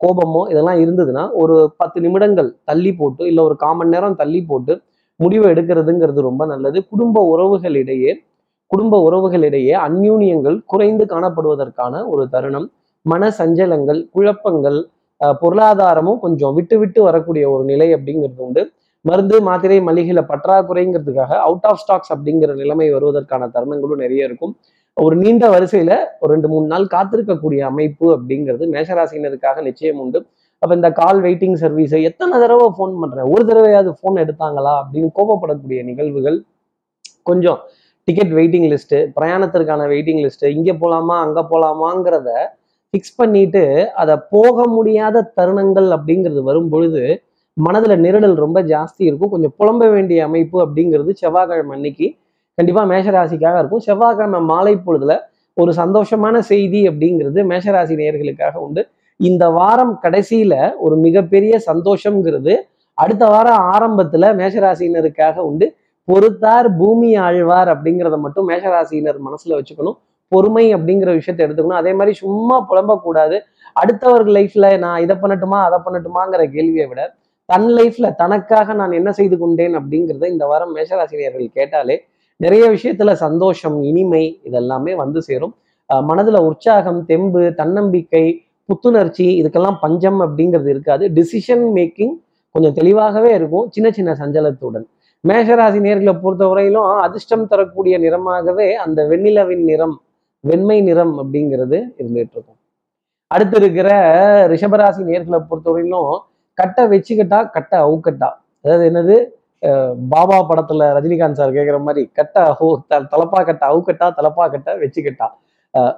[0.00, 4.74] கோபமோ இதெல்லாம் இருந்ததுன்னா ஒரு பத்து நிமிடங்கள் தள்ளி போட்டு இல்லை ஒரு காமன் நேரம் தள்ளி போட்டு
[5.20, 6.78] முடிவை எடுக்கிறதுங்கிறது ரொம்ப நல்லது.
[6.90, 8.12] குடும்ப உறவுகளிடையே
[8.70, 12.68] குடும்ப உறவுகளிடையே அந்யூனியங்கள் குறைந்து காணப்படுவதற்கான ஒரு தருணம்.
[13.06, 14.78] மன சஞ்சலங்கள் குழப்பங்கள்
[15.42, 18.62] பொருளாதாரமும் கொஞ்சம் விட்டு விட்டு வரக்கூடிய ஒரு நிலை அப்படிங்கிறது உண்டு.
[19.04, 24.52] மருந்து மாத்திரை மளிகையில பற்றாக்குறைங்கிறதுக்காக அவுட் ஆஃப் ஸ்டாக்ஸ் அப்படிங்கிற நிலைமை வருவதற்கான தருணங்களும் நிறைய இருக்கும்.
[24.96, 30.18] ஒரு நீண்ட வரிசையில ஒரு ரெண்டு மூணு நாள் காத்திருக்கக்கூடிய அமைப்பு அப்படிங்கிறது மேஷராசினருக்காக நிச்சயம் உண்டு.
[30.62, 33.28] அப்ப இந்த கால் வெயிட்டிங் சர்வீஸை எத்தனை தடவை ஃபோன் பண்றேன்?
[33.34, 34.72] ஒரு தடவையாவது ஃபோன் எடுத்தாங்களா?
[34.82, 36.38] அப்படின்னு கோபப்படக்கூடிய நிகழ்வுகள்
[37.22, 37.60] கொஞ்சம்.
[38.08, 42.30] டிக்கெட் வெயிட்டிங் லிஸ்ட்டு பிரயாணத்திற்கான வெயிட்டிங் லிஸ்ட்டு இங்கே போகலாமா அங்கே போகலாமாங்கிறத
[42.94, 43.62] ஃபிக்ஸ் பண்ணிட்டு
[44.02, 47.02] அதை போக முடியாத தருணங்கள் அப்படிங்கிறது வரும் பொழுது
[47.66, 49.30] மனதுல நிரடல் ரொம்ப ஜாஸ்தி இருக்கும்.
[49.30, 52.06] கொஞ்சம் புலம்ப வேண்டிய அமைப்பு அப்படிங்கிறது செவ்வாய்க்கிழமை அன்னைக்கு
[52.54, 53.82] கண்டிப்பா மேஷராசிக்காக இருக்கும்.
[53.88, 55.14] செவ்வாய்க்கிழமை மாலை பொழுதுல
[55.56, 58.82] ஒரு சந்தோஷமான செய்தி அப்படிங்கிறது மேஷராசி நேயர்களுக்காக உண்டு.
[59.20, 62.54] இந்த வாரம் கடைசியில ஒரு மிகப்பெரிய சந்தோஷம்ங்கிறது
[62.98, 65.66] அடுத்த வாரம் ஆரம்பத்துல மேஷராசினருக்காக உண்டு.
[66.08, 69.98] பொறுத்தார் பூமி ஆழ்வார் அப்படிங்கிறத மட்டும் மேஷராசினர் மனசுல வச்சுக்கணும்.
[70.32, 71.80] பொறுமை அப்படிங்கிற விஷயத்தை எடுத்துக்கணும்.
[71.82, 73.36] அதே மாதிரி சும்மா புலம்பக்கூடாது.
[73.80, 77.02] அடுத்தவர்கள் லைஃப்ல நான் இதை பண்ணட்டுமா அதை பண்ணட்டுமாங்கிற கேள்வியை விட
[77.50, 81.96] தன் லைஃப்ல தனக்காக நான் என்ன செய்து கொண்டேன் அப்படிங்கிறத இந்த வாரம் மேஷராசினியர்கள் கேட்டாலே
[82.36, 85.54] நிறைய விஷயத்துல சந்தோஷம் இனிமை இதெல்லாமே வந்து சேரும்.
[85.90, 88.24] மனதுல உற்சாகம் தெம்பு தன்னம்பிக்கை
[88.68, 91.04] புத்துணர்ச்சி இதுக்கெல்லாம் பஞ்சம் அப்படிங்கிறது இருக்காது.
[91.16, 92.14] டிசிஷன் மேக்கிங்
[92.54, 93.66] கொஞ்சம் தெளிவாகவே இருக்கும்.
[93.70, 94.86] சின்ன சின்ன சஞ்சலத்துடன்.
[95.24, 99.96] மேஷராசி நேர்களை பொறுத்தவரையிலும் அதிர்ஷ்டம் தரக்கூடிய நிறமாகவே அந்த வெண்ணிலவின் நிறம்
[100.44, 102.58] வெண்மை நிறம் அப்படிங்கிறது இருந்துட்டு இருக்கும்.
[103.34, 103.90] அடுத்து இருக்கிற
[104.52, 106.12] ரிஷபராசி நேர்களை பொறுத்தவரையிலும்
[106.60, 108.30] கட்டை வச்சுக்கிட்டா கட்டை அவுக்கட்டா.
[108.62, 109.16] அதாவது என்னது?
[110.08, 115.26] பாபா படத்துல ரஜினிகாந்த் சார் கேட்குற மாதிரி கட்டை ஹோ த- தலப்பா கட்டை அவுக்கட்டா தலப்பா கட்டை வச்சுக்கிட்டா.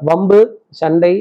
[0.01, 0.39] வம்பு
[0.81, 1.13] சண்டை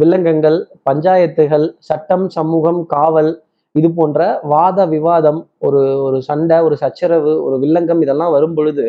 [0.00, 0.58] வில்லங்கங்கள்
[0.90, 3.32] பஞ்சாயத்துகள் சட்டம் சமூகம் காவல்
[3.78, 8.86] இது போன்ற வாத விவாதம் ஒரு ஒரு சண்டை ஒரு சச்சரவு ஒரு வில்லங்கம் இதெல்லாம் வரும் பொழுது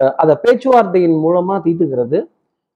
[0.00, 2.18] அஹ் அதை பேச்சுவார்த்தையின் மூலமா தீர்த்துக்கிறது.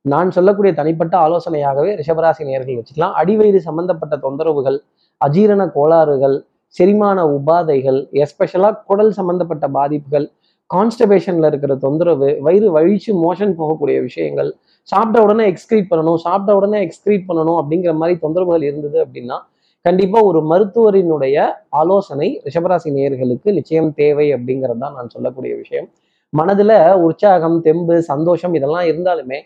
[0.04, 3.12] நான் சொல்லக்கூடிய தனிப்பட்ட ஆலோசனையாகவே ரிஷபராசி நேர்கள் வச்சுக்கலாம்.
[3.20, 4.78] அடிவயிறு சம்பந்தப்பட்ட தொந்தரவுகள்
[5.20, 6.36] அஜீரண கோளாறுகள்
[6.68, 10.30] செரிமான உபாதைகள் எஸ்பெஷலாக குடல் சம்பந்தப்பட்ட பாதிப்புகள்
[10.70, 14.50] கான்ஸ்டபேஷனில் இருக்கிற தொந்தரவு வயிறு வழிச்சு மோஷன் போகக்கூடிய விஷயங்கள்
[14.82, 19.38] சாப்பிட்ட உடனே எக்ஸ்கிரீட் பண்ணணும் சாப்பிட்ட உடனே எக்ஸ்கிரீட் பண்ணணும் அப்படிங்கிற மாதிரி தொந்தரவுகள் இருந்தது அப்படின்னா
[19.84, 21.36] கண்டிப்பாக ஒரு மருத்துவரினுடைய
[21.68, 25.88] ஆலோசனை ரிஷபராசி நேயர்களுக்கு நிச்சயம் தேவை அப்படிங்கிறது தான் நான் சொல்லக்கூடிய விஷயம்.
[26.32, 29.38] மனதில் உற்சாகம் தெம்பு சந்தோஷம் இதெல்லாம் இருந்தாலுமே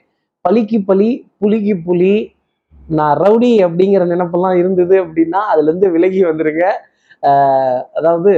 [0.45, 2.33] பலிக்கு பலி புலிக்கு புலி
[2.88, 6.64] நான் ரவுடி அப்படிங்கிற நினைப்பெல்லாம் இருந்தது அப்படின்னா அதுலேருந்து விலகி வந்துருங்க.
[7.92, 8.32] அதாவது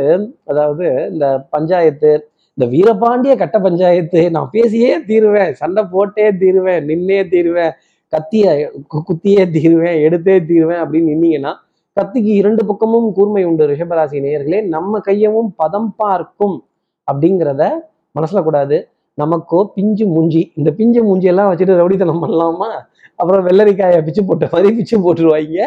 [0.45, 2.11] அதாவது இந்த பஞ்சாயத்து
[2.59, 7.73] இந்த வீரபாண்டிய கட்ட பஞ்சாயத்து நான் பேசியே தீருவேன் சண்டை போட்டே தீருவேன் நின்னே தீருவேன்
[8.13, 8.45] கத்திய
[8.95, 11.53] கு- குத்தியே தீருவேன் எடுத்தே தீருவேன் அப்படின்னு நின்னீங்கன்னா
[11.97, 14.67] கத்திக்கு இரண்டு பக்கமும் கூர்மை உண்டு ரிஷபராசி நேயர்களே.
[14.67, 16.57] நம்ம கையவும் பதம் பார்க்கும்
[17.09, 17.63] அப்படிங்கிறத
[18.15, 18.77] மனசுல கூடாது.
[19.19, 22.69] நமக்கோ பிஞ்சு மூஞ்சி இந்த பிஞ்சு மூஞ்சியெல்லாம் வச்சுட்டு ரவுடித்தனம் பண்ணலாமா?
[23.19, 25.67] அப்புறம் வெள்ளரிக்காயை பிச்சு போட்ட மாதிரி பிச்சு போட்டுருவாங்க.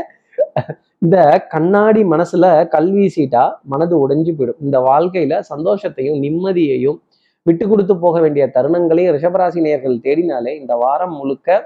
[1.03, 1.17] இந்த
[1.53, 4.59] கண்ணாடி மனசுல கல்வி சீட்டா மனது உடைஞ்சு போயிடும்.
[4.65, 6.97] இந்த வாழ்க்கையில சந்தோஷத்தையும் நிம்மதியையும்
[7.45, 11.59] விட்டு கொடுத்து போக வேண்டிய தருணங்களையும் ரிஷபராசி நேயர்கள் தேடினாலே இந்த வாரம் முழுக்க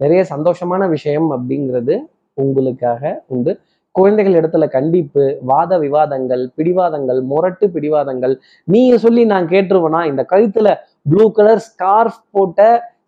[0.00, 1.94] நிறைய சந்தோஷமான விஷயம் அப்படிங்கிறது
[2.34, 3.52] உங்களுக்காக உண்டு.
[3.94, 8.34] குழந்தைகள் இடத்துல கண்டிப்பு வாத விவாதங்கள் பிடிவாதங்கள் முரட்டு பிடிவாதங்கள்.
[8.64, 10.00] நீங்க சொல்லி நான் கேட்டுருவேனா?
[10.10, 10.68] இந்த கழுத்துல
[11.10, 12.60] ப்ளூ கலர் ஸ்கார்ஃப் போட்ட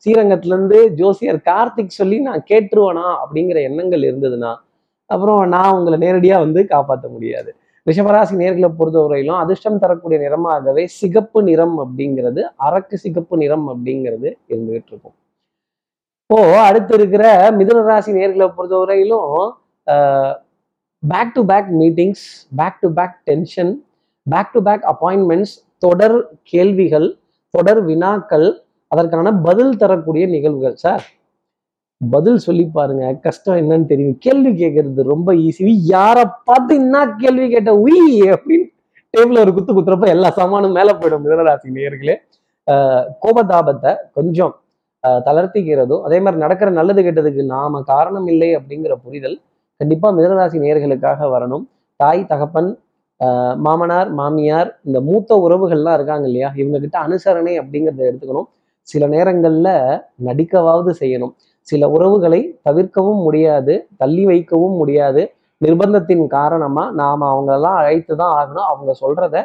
[0.06, 4.54] ஸ்ரீரங்கத்துல இருந்து ஜோசியர் கார்த்திக் சொல்லி நான் கேட்டுருவேனா அப்படிங்கிற எண்ணங்கள் இருந்ததுன்னா
[5.06, 7.54] அப்புறம் நான் உங்களை நேரடியாக வந்து காப்பாற்ற முடியாது.
[7.88, 15.14] ரிஷபராசி நேர்களை பொறுத்தவரையிலும் அதிர்ஷ்டம் தரக்கூடிய நிறமாகவே சிகப்பு நிறம் அப்படிங்கிறது அரக்கு சிகப்பு நிறம் அப்படிங்கிறது இருந்துகிட்டு இருக்கும்
[16.22, 19.54] இப்போ அடுத்து இருக்கிற மிதுன ராசி நேர்களை பொறுத்தவரையிலும்
[21.02, 23.82] back to back meetings back to back tension
[24.30, 27.16] back to back appointments தொடர் கேள்விகள்
[27.50, 28.61] தொடர் வினாக்கள்
[28.92, 30.76] அதற்கான பதில் தரக்கூடிய நிகழ்வுகள்.
[30.84, 31.04] சார்
[32.10, 33.04] பதில் சொல்லி பாருங்க.
[33.26, 34.16] கஷ்டம் என்னன்னு தெரியும்.
[34.18, 38.66] கேள்வி கேட்கறது ரொம்ப ஈஸி யாரை பார்த்து என்ன கேள்வி கேட்ட உய் அப்படின்னு
[39.14, 41.24] டேபிள் ஒரு குத்து குத்துறப்ப எல்லா சாமானும் மேலே போயிடும்.
[41.26, 42.14] மிதனராசி நேயர்களே.
[42.70, 44.52] ஆஹ் கோபதாபத்தை கொஞ்சம்
[45.06, 49.36] ஆஹ் தளர்த்திக்கிறதும் அதே மாதிரி நடக்கிற நல்லது கெட்டதுக்கு நாம காரணம் இல்லை அப்படிங்கிற புரிதல்
[49.80, 51.64] கண்டிப்பா மிதனராசி நேயர்களுக்காக வரணும்.
[52.00, 52.70] தாய் தகப்பன்
[53.24, 56.48] ஆஹ் மாமனார் மாமியார் இந்த மூத்த உறவுகள்லாம் இருக்காங்க இல்லையா?
[56.56, 58.48] இவங்க கிட்ட அனுசரணை அப்படிங்கிறத எடுத்துக்கணும்.
[58.88, 59.72] சில நேரங்களில்
[60.28, 61.32] நடிக்கவாவது செய்யணும்.
[61.68, 65.22] சில உறவுகளை தவிர்க்கவும் முடியாது தள்ளி வைக்கவும் முடியாது.
[65.60, 68.66] நிர்பந்தத்தின் காரணமா நாம அவங்களெல்லாம் அழைத்து தான் ஆகணும்.
[68.72, 69.36] அவங்க சொல்கிறத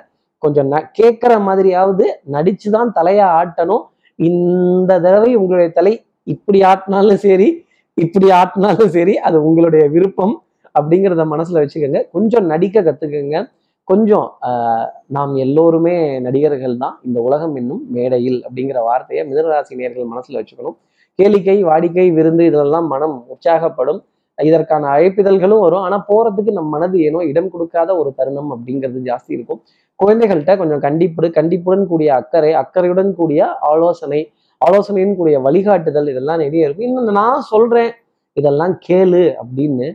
[0.43, 3.83] கொஞ்சம் ந கேட்குற மாதிரியாவது நடிச்சு தான் தலையை ஆட்டணும்.
[4.19, 5.93] இந்த தடவை உங்களுடைய தலை
[6.27, 7.49] இப்படி ஆட்டினாலும் சரி
[7.97, 10.35] இப்படி ஆட்டினாலும் சரி அது உங்களுடைய விருப்பம்
[10.75, 12.01] அப்படிங்கிறத மனசுல வச்சுக்கோங்க.
[12.15, 13.37] கொஞ்சம் நடிக்க கத்துக்கங்க.
[13.87, 14.27] கொஞ்சம்
[15.15, 15.95] நாம் எல்லோருமே
[16.25, 20.77] நடிகர்கள் தான் இந்த உலகம் என்னும் மேடையில் அப்படிங்கிற வார்த்தையை மிதனராசி நேர்கள் மனசில் வச்சுக்கணும்.
[21.19, 23.99] கேளிக்கை வாடிக்கை விருந்து இதெல்லாம் மனம் உற்சாகப்படும்.
[24.37, 25.83] இதற்கான அழைப்பிதழ்களும் வரும்.
[25.85, 29.61] ஆனால் போகிறதுக்கு நம் மனது ஏனோ இடம் கொடுக்காத ஒரு தருணம் அப்படிங்கிறது ஜாஸ்தி இருக்கும்.
[29.99, 34.21] குழந்தைகள்கிட்ட கொஞ்சம் கண்டிப்பு கண்டிப்புடன் கூடிய அக்கறை அக்கறையுடன் கூடிய ஆலோசனை
[34.61, 36.87] ஆலோசனையின் கூடிய வழிகாட்டுதல் இதெல்லாம் நிறைய இருக்கும்.
[36.89, 37.91] இன்னும் நான் சொல்கிறேன்
[38.37, 39.87] இதெல்லாம் கேளு அப்படின்னு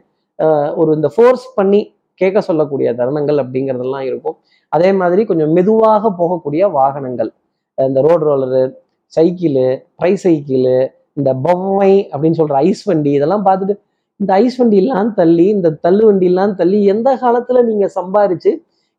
[0.80, 1.80] ஒரு இந்த ஃபோர்ஸ் பண்ணி
[2.22, 4.36] கேட்க சொல்லக்கூடிய தருணங்கள் அப்படிங்கிறதெல்லாம் இருக்கும்.
[4.72, 7.30] அதே மாதிரி கொஞ்சம் மெதுவாக போகக்கூடிய வாகனங்கள்.
[7.78, 8.62] இந்த road roller
[9.12, 10.76] cycle tricycle
[11.20, 13.74] இந்த பொம்மை அப்படின்னு சொல்ற ஐஸ் வண்டி இதெல்லாம் பார்த்துட்டு
[14.20, 18.50] இந்த ஐஸ் வண்டியெல்லாம் தள்ளி இந்த தள்ளு வண்டியெல்லாம் தள்ளி எந்த காலத்துல நீங்க சம்பாரிச்சு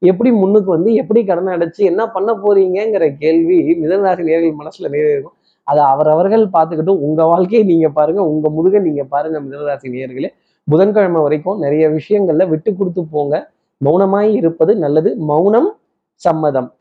[0.01, 5.37] எப்படி முன்னுக்கு வந்து எப்படி கடனை அடைச்சு என்ன பண்ண போறீங்கங்கிற கேள்வி மிதனராசி நேர்கள் மனசுல நிறைய இருக்கும்
[5.67, 10.29] அதை அவரவர்கள் பார்த்துக்கிட்டும் உங்க வாழ்க்கையை நீங்க பாருங்க உங்க முதுகை நீங்க பாருங்க மிதனராசி நேர்களே.
[10.63, 13.51] புதன்கிழமை வரைக்கும் நிறைய விஷயங்கள்ல விட்டு கொடுத்து போங்க.
[13.85, 15.15] மௌனமாய் இருப்பது நல்லது.
[15.15, 15.77] மௌனம்
[16.15, 16.73] சம்மதம்.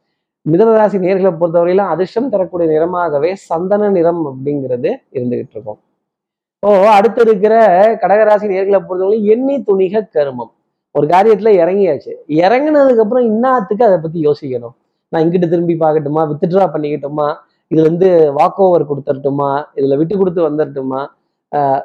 [0.51, 5.79] மிதனராசி நேர்களை பொறுத்தவரையிலும் அதிர்ஷ்டம் தரக்கூடிய நிறமாகவே சந்தன நிறம் அப்படிங்கிறது இருந்துகிட்டு இருக்கும்.
[6.67, 7.55] ஓ அடுத்து இருக்கிற
[7.95, 10.53] கடகராசி நேர்களை பொறுத்தவரையிலும் எண்ணி துணிக கருமம்.
[10.91, 12.13] ஒரு காரியத்துல இறங்கியாச்சு.
[12.29, 14.75] இறங்குனதுக்கு அப்புறம் இன்னாத்துக்கு அதை பத்தி யோசிக்கணும்.
[15.09, 16.33] நான் இங்கிட்டு திரும்பி பார்க்கட்டுமா?
[16.33, 17.35] வித்ட்ரா பண்ணிக்கட்டுமா?
[17.75, 21.07] இதுல இருந்து வாக் ஓவர் கொடுத்துடட்டுமா இதுல விட்டு கொடுத்து வந்துடட்டுமா
[21.57, 21.83] ஆஹ்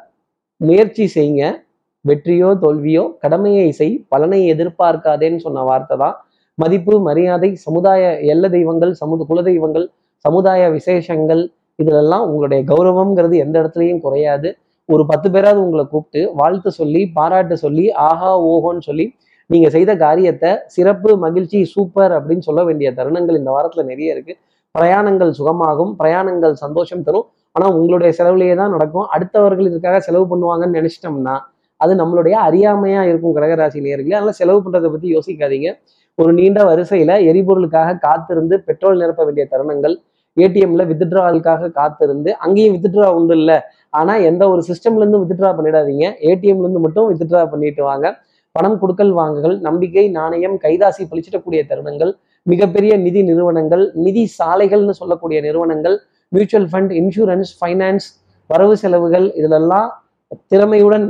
[0.55, 1.66] முயற்சி செய்யுங்க.
[2.09, 6.15] வெற்றியோ தோல்வியோ கடமையை செய் பலனை எதிர்பார்க்காதேன்னு சொன்ன வார்த்தை தான்.
[6.57, 9.85] மதிப்பு மரியாதை சமுதாய எல்ல தெய்வங்கள் சமுத குல தெய்வங்கள்
[10.25, 11.43] சமுதாய விசேஷங்கள்
[11.79, 14.49] இதிலெல்லாம் உங்களுடைய கௌரவம்ங்கிறது எந்த இடத்துலையும் குறையாது.
[14.89, 19.05] ஒரு பத்து பேராவது உங்களை கூப்பிட்டு வாழ்த்து சொல்லி பாராட்டு சொல்லி ஆஹா ஓஹோன்னு சொல்லி
[19.49, 24.33] நீங்க செய்த காரியத்தை சிறப்பு மகிழ்ச்சி சூப்பர் அப்படின்னு சொல்ல வேண்டிய தருணங்கள் இந்த வாரத்துல நிறைய இருக்கு.
[24.75, 27.27] பிரயாணங்கள் சுகமாகும் பிரயாணங்கள் சந்தோஷம் தரும்.
[27.55, 29.07] ஆனா உங்களுடைய செலவுலேயே தான் நடக்கும்.
[29.15, 31.35] அடுத்தவர்கள் இதுக்காக செலவு பண்ணுவாங்கன்னு நினச்சிட்டோம்னா
[31.83, 35.71] அது நம்மளுடைய அறியாமையா இருக்கும் கடகராசி நேர்களே அதனால செலவு பண்றதை பத்தி யோசிக்காதீங்க.
[36.17, 39.95] ஒரு நீண்ட வரிசையில எரிபொருளுக்காக காத்திருந்து பெட்ரோல் நிரப்ப வேண்டிய தருணங்கள்
[40.37, 43.51] ஏடிஎம்ல வித்ட்ராவலுக்காக காத்திருந்து அங்கேயும் வித்ட்ரா உண்டு இல்ல.
[43.89, 46.05] ஆனா எந்த ஒரு சிஸ்டம்ல இருந்தும் வித்ட்ரா பண்ணிடாதீங்க.
[46.29, 48.05] ஏடிஎம்ல இருந்து மட்டும் வித்ட்ரா பண்ணிட்டு வாங்க.
[48.55, 52.11] பணம் கொடுக்கல் வாங்குகள் நம்பிக்கை நாணயம் கைதாசி பழிச்சிடக்கூடிய தருணங்கள்
[52.45, 55.95] மிகப்பெரிய நிதி நிறுவனங்கள் நிதி சாலைகள்னு சொல்லக்கூடிய நிறுவனங்கள்
[56.31, 58.07] மியூச்சுவல் ஃபண்ட் இன்சூரன்ஸ் ஃபைனான்ஸ்
[58.49, 59.89] வரவு செலவுகள் இதிலெல்லாம்
[60.51, 61.05] திறமையுடன்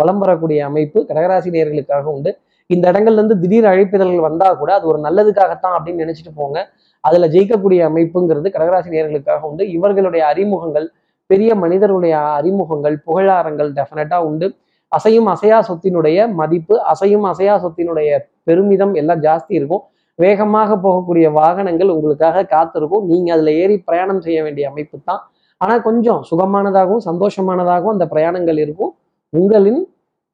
[0.00, 2.30] வலம் வரக்கூடிய அமைப்பு கடகராசி நேயர்களுக்காக உண்டு.
[2.70, 6.58] இந்த இடங்கள்லேருந்து திடீர் அழைப்பிதழ்கள் வந்தால் கூட அது ஒரு நல்லதுக்காகத்தான் அப்படின்னு நினைச்சிட்டு போங்க.
[7.04, 9.64] அதில் ஜெயிக்கக்கூடிய அமைப்புங்கிறது கடகராசி நேர்களுக்காக உண்டு.
[9.76, 10.86] இவர்களுடைய அறிமுகங்கள்
[11.30, 14.48] பெரிய மனிதர்களுடைய அறிமுகங்கள் புகழாரங்கள் டெஃபினட்டாக உண்டு.
[14.92, 18.10] அசையும் அசையா சொத்தினுடைய மதிப்பு அசையும் அசையா சொத்தினுடைய
[18.48, 19.84] பெருமிதம் எல்லாம் ஜாஸ்தி இருக்கும்.
[20.18, 23.04] வேகமாக போகக்கூடிய வாகனங்கள் உங்களுக்காக காத்திருக்கும்.
[23.10, 25.22] நீங்கள் அதில் ஏறி பிரயாணம் செய்ய வேண்டிய அமைப்பு தான்
[25.60, 28.92] ஆனால் கொஞ்சம் சுகமானதாகவும் சந்தோஷமானதாகவும் அந்த பிரயாணங்கள் இருக்கும்.
[29.32, 29.80] உங்களின்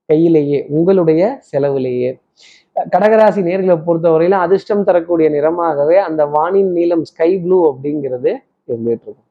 [0.09, 2.11] கையிலேயே உங்களுடைய செலவிலேயே.
[2.87, 8.31] கடகராசி நேர்களை பொறுத்தவரையில அதிர்ஷ்டம் தரக்கூடிய நிறமாகவே அந்த வானின் நீளம் ஸ்கை ப்ளூ அப்படிங்கிறது
[8.69, 9.25] இருந்துட்டு இருக்கும்.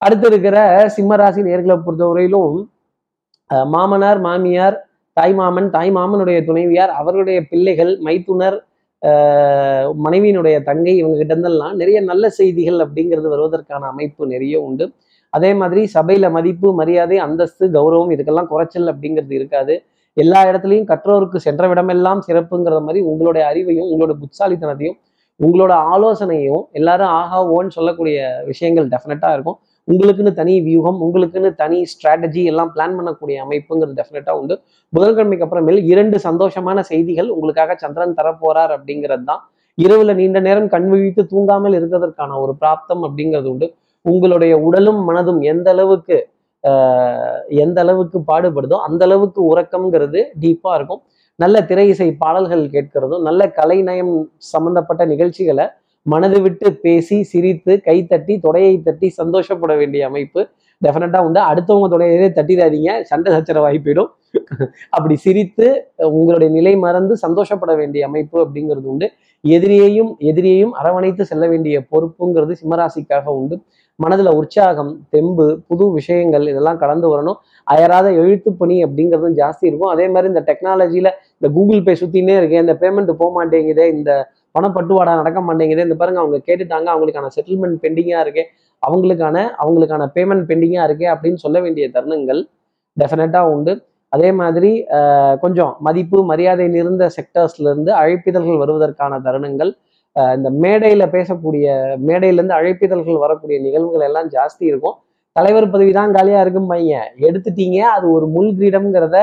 [0.00, 0.56] அடுத்து இருக்கிற
[0.96, 2.56] சிம்மராசி நேர்களை பொறுத்தவரையிலும்
[3.50, 4.76] அஹ், மாமனார் மாமியார்
[5.16, 8.56] தாய் மாமன் தாய் மாமனுடைய துணைவியார் அவர்களுடைய பிள்ளைகள் மைத்துனர்
[9.02, 14.84] ஆஹ், மனைவியினுடைய தங்கை இவங்க கிட்ட இருந்தெல்லாம் நிறைய நல்ல செய்திகள் அப்படிங்கிறது வருவதற்கான அமைப்பு நிறைய உண்டு.
[15.36, 19.74] அதே மாதிரி சபையில மதிப்பு மரியாதை அந்தஸ்து கௌரவம் இதுக்கெல்லாம் குறைச்சல் அப்படிங்கிறது இருக்காது.
[20.16, 24.98] எல்லா இடத்துலையும் கற்றோருக்கு சென்ற விடமெல்லாம் சிறப்புங்கிற மாதிரி உங்களுடைய அறிவையும் உங்களோட புத்தாலித்தனத்தையும்
[25.40, 28.16] உங்களோட ஆலோசனையும் எல்லாரும் ஆஹா ஓன்னு சொல்லக்கூடிய
[28.50, 29.56] விஷயங்கள் டெஃபினட்டா இருக்கும்.
[29.88, 34.54] உங்களுக்குன்னு தனி வியூகம் உங்களுக்குன்னு தனி ஸ்ட்ராட்டஜி எல்லாம் பிளான் பண்ணக்கூடிய அமைப்புங்கிறது டெஃபினட்டா உண்டு.
[34.92, 39.42] புதன்கிழமைக்கு அப்புறமேல் இரண்டு சந்தோஷமான செய்திகள் உங்களுக்காக சந்திரன் தரப்போறார் அப்படிங்கிறது தான்.
[39.78, 43.68] இரவுல நீண்ட நேரம் கண் விழித்து தூங்காமல் இருக்கிறதற்கான ஒரு பிராப்தம் அப்படிங்கிறது உண்டு.
[44.04, 46.16] உங்களுடைய உடலும் மனதும் எந்த அளவுக்கு
[46.64, 47.30] ஆஹ்,
[47.62, 51.00] எந்த அளவுக்கு பாடுபடுதோ அந்த அளவுக்கு உறக்கம்ங்கிறது டீப்பா இருக்கும்.
[51.38, 54.12] நல்ல திரை இசை பாடல்கள் கேட்கிறதும் நல்ல கலைநயம்
[54.52, 55.66] சம்பந்தப்பட்ட நிகழ்ச்சிகளை
[56.06, 60.40] மனது விட்டு பேசி சிரித்து கை தட்டி தொடையை தட்டி சந்தோஷப்பட வேண்டிய அமைப்பு
[60.82, 61.40] டெஃபினட்டாக உண்டு.
[61.50, 64.10] அடுத்தவங்க தொடையவே தட்டிடாதீங்க சண்டை சச்சர வாய்ப்பிடும்
[64.96, 65.66] அப்படி சிரித்து
[66.12, 69.06] உங்களுடைய நிலை மறந்து சந்தோஷப்பட வேண்டிய அமைப்பு அப்படிங்கிறது உண்டு.
[69.44, 73.56] எதிரியையும் எதிரியையும் அரவணைத்து செல்ல வேண்டிய பொறுப்புங்கிறது சிம்மராசிக்காக உண்டு.
[74.02, 77.38] மனதில் உற்சாகம் தெம்பு புது விஷயங்கள் இதெல்லாம் கடந்து வரணும்.
[77.72, 79.92] அயராத எழுத்து பணி அப்படிங்கிறதும் ஜாஸ்தி இருக்கும்.
[79.94, 82.64] அதே மாதிரி இந்த டெக்னாலஜியில் இந்த கூகுள் பே சுற்றினே இருக்கேன்.
[82.66, 84.10] இந்த பேமெண்ட் போக மாட்டேங்குதே இந்த
[84.56, 88.44] பணப்பட்டுவாடா நடக்க மாட்டேங்குது இந்த பாருங்க அவங்க கேட்டுட்டாங்க அவங்களுக்கான செட்டில்மெண்ட் பெண்டிங்காக இருக்கே
[88.82, 92.42] அவங்களுக்கான அவங்களுக்கான பேமெண்ட் பெண்டிங்காக இருக்கே அப்படின்னு சொல்ல வேண்டிய தருணங்கள்
[92.96, 93.72] டெஃபினட்டாக உண்டு.
[94.12, 94.70] அதே மாதிரி
[95.42, 99.70] கொஞ்சம் மதிப்பு மரியாதை நிறைந்த செக்டர்ஸ்லேருந்து அழைப்பிதழ்கள் வருவதற்கான தருணங்கள்
[100.38, 101.66] இந்த மேடையில் பேசக்கூடிய
[102.08, 104.96] மேடையிலேருந்து அழைப்பிதழ்கள் வரக்கூடிய நிகழ்வுகள் எல்லாம் ஜாஸ்தி இருக்கும்.
[105.36, 107.08] தலைவர் பதவி தான் காலியாக இருக்கும் பையன்.
[107.26, 109.18] எடுத்துட்டீங்க அது ஒரு முள் கிரீடம்ங்கிறத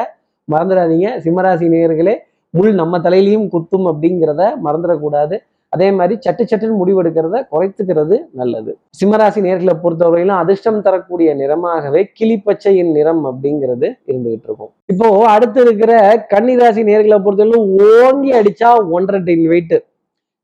[0.53, 1.09] மறந்துடாதீங்க.
[1.25, 2.15] சிம்மராசி நேயர்களே
[2.57, 5.35] முள் நம்ம தலையிலையும் குத்தும் அப்படிங்கிறத மறந்துடக்கூடாது.
[5.73, 8.71] அதே மாதிரி சட்டு சட்டுன்னு முடிவெடுக்கிறத குறைத்துக்கிறது நல்லது.
[8.99, 14.71] சிம்மராசி நேர்களை பொறுத்தவரையிலும் அதிர்ஷ்டம் தரக்கூடிய நிறமாகவே கிளிப்பச்சையின் நிறம் அப்படிங்கிறது இருந்துகிட்டு இருக்கும்.
[14.93, 15.91] இப்போ அடுத்து இருக்கிற
[16.33, 19.79] கன்னிராசி நேர்களை பொறுத்தவரையிலும் ஓங்கி அடிச்சா ஒன்றரை டென் வெயிட்டு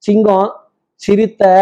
[0.06, 0.50] சிங்கம்
[1.02, 1.54] சிறுத்தை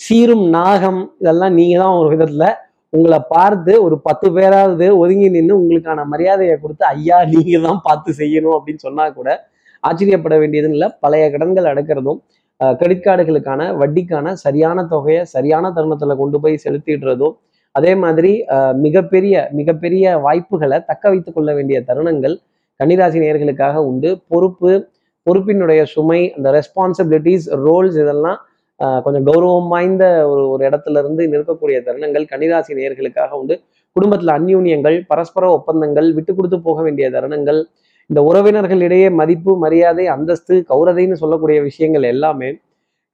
[0.00, 2.46] சீரும் நாகம் இதெல்லாம் நீங்க தான் ஒரு விதத்துல
[2.92, 8.56] உங்களை பார்த்து ஒரு பத்து பேராவது ஒதுங்கி நின்று உங்களுக்கான மரியாதையை கொடுத்து ஐயா நீங்க தான் பார்த்து செய்யணும்
[8.56, 9.28] அப்படின்னு சொன்னா கூட
[9.84, 12.20] ஆச்சரியப்பட வேண்டியதுன்னு இல்லை பழைய கடன்கள் அடக்கிறதும்
[12.60, 17.34] கிரெடிட் கார்டுகளுக்கான வட்டிக்கான சரியான தொகையை சரியான தருணத்துல கொண்டு போய் செலுத்திடுறதும்
[17.74, 18.32] அதே மாதிரி
[18.82, 22.34] மிகப்பெரிய மிகப்பெரிய வாய்ப்புகளை தக்க வைத்துக் கொள்ள வேண்டிய தருணங்கள்
[22.80, 24.10] கன்னிராசி நேர்களுக்காக உண்டு.
[24.28, 24.72] பொறுப்பு
[25.26, 28.38] பொறுப்பினுடைய சுமை அந்த ரெஸ்பான்சிபிலிட்டிஸ் ரோல்ஸ் இதெல்லாம்
[29.04, 33.54] கொஞ்சம் கௌரவம் வாய்ந்த ஒரு ஒரு இடத்துல இருந்து நிற்கக்கூடிய தருணங்கள் கன்னிராசி நேயர்களுக்காக உண்டு.
[33.96, 37.60] குடும்பத்தில் அந்யூன்யங்கள் பரஸ்பர ஒப்பந்தங்கள் விட்டு கொடுத்து போக வேண்டிய தருணங்கள்
[38.10, 42.48] இந்த உறவினர்களிடையே மதிப்பு மரியாதை அந்தஸ்து கௌரதைன்னு சொல்லக்கூடிய விஷயங்கள் எல்லாமே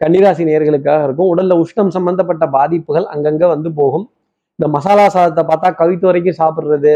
[0.00, 1.30] கன்னிராசி நேர்களுக்காக இருக்கும்.
[1.32, 4.06] உடல்ல உஷ்ணம் சம்பந்தப்பட்ட பாதிப்புகள் அங்கங்கே வந்து போகும்.
[4.58, 6.92] இந்த மசாலா சாதத்தை பார்த்தா கவித்து வரைக்கும் சாப்பிட்றது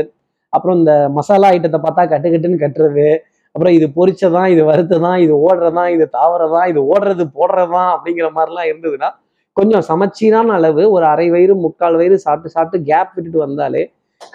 [0.53, 3.07] அப்புறம் இந்த மசாலா ஐட்டத்தை பார்த்தா கட்டுக்கட்டுன்னு கட்டுறது
[3.55, 9.09] அப்புறம் இது பொறிச்சதான் இது வறுத்ததான் இது ஓடுறதான் இது தாவறதான் இது ஓடுறது போடுறதான் அப்படிங்கிற மாதிரிலாம் இருந்ததுன்னா
[9.57, 13.83] கொஞ்சம் சமச்சீரான அளவு ஒரு அரை வயிறு முக்கால் வயிறு சாப்பிட்டு சாப்பிட்டு கேப் விட்டுட்டு வந்தாலே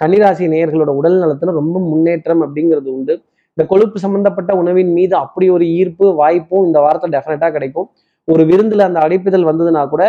[0.00, 3.14] கன்னிராசி நேயர்களோட உடல் நலத்துல ரொம்ப முன்னேற்றம் அப்படிங்கிறது உண்டு.
[3.56, 7.88] இந்த கொழுப்பு சம்பந்தப்பட்ட உணவின் மீது அப்படி ஒரு ஈர்ப்பு வாய்ப்பும் இந்த வாரத்தை டெஃபினட்டா கிடைக்கும்.
[8.28, 10.04] ஒரு விருந்துல அந்த அடைப்புதல் வந்ததுன்னா கூட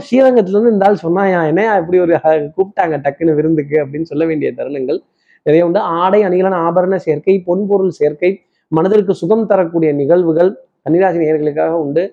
[0.00, 1.40] ஸ்ரீரங்கத்துல இருந்து இந்த ஆள் சொன்னாயா?
[1.48, 2.12] என்ன இப்படி ஒரு
[2.56, 3.76] கூப்பிட்டாங்க டக்குன்னு விருந்துக்கு?
[3.82, 4.98] அப்படின்னு சொல்ல வேண்டிய தருணங்கள்
[5.46, 5.80] நிறைய உண்டு.
[6.00, 8.30] ஆடை அணிகளான ஆபரண சேர்க்கை பொன்பொருள் சேர்க்கை
[8.76, 10.50] மனதிற்கு சுகம் தரக்கூடிய நிகழ்வுகள்
[10.86, 12.04] கன்னிராசி நேயர்களுக்காக உண்டு.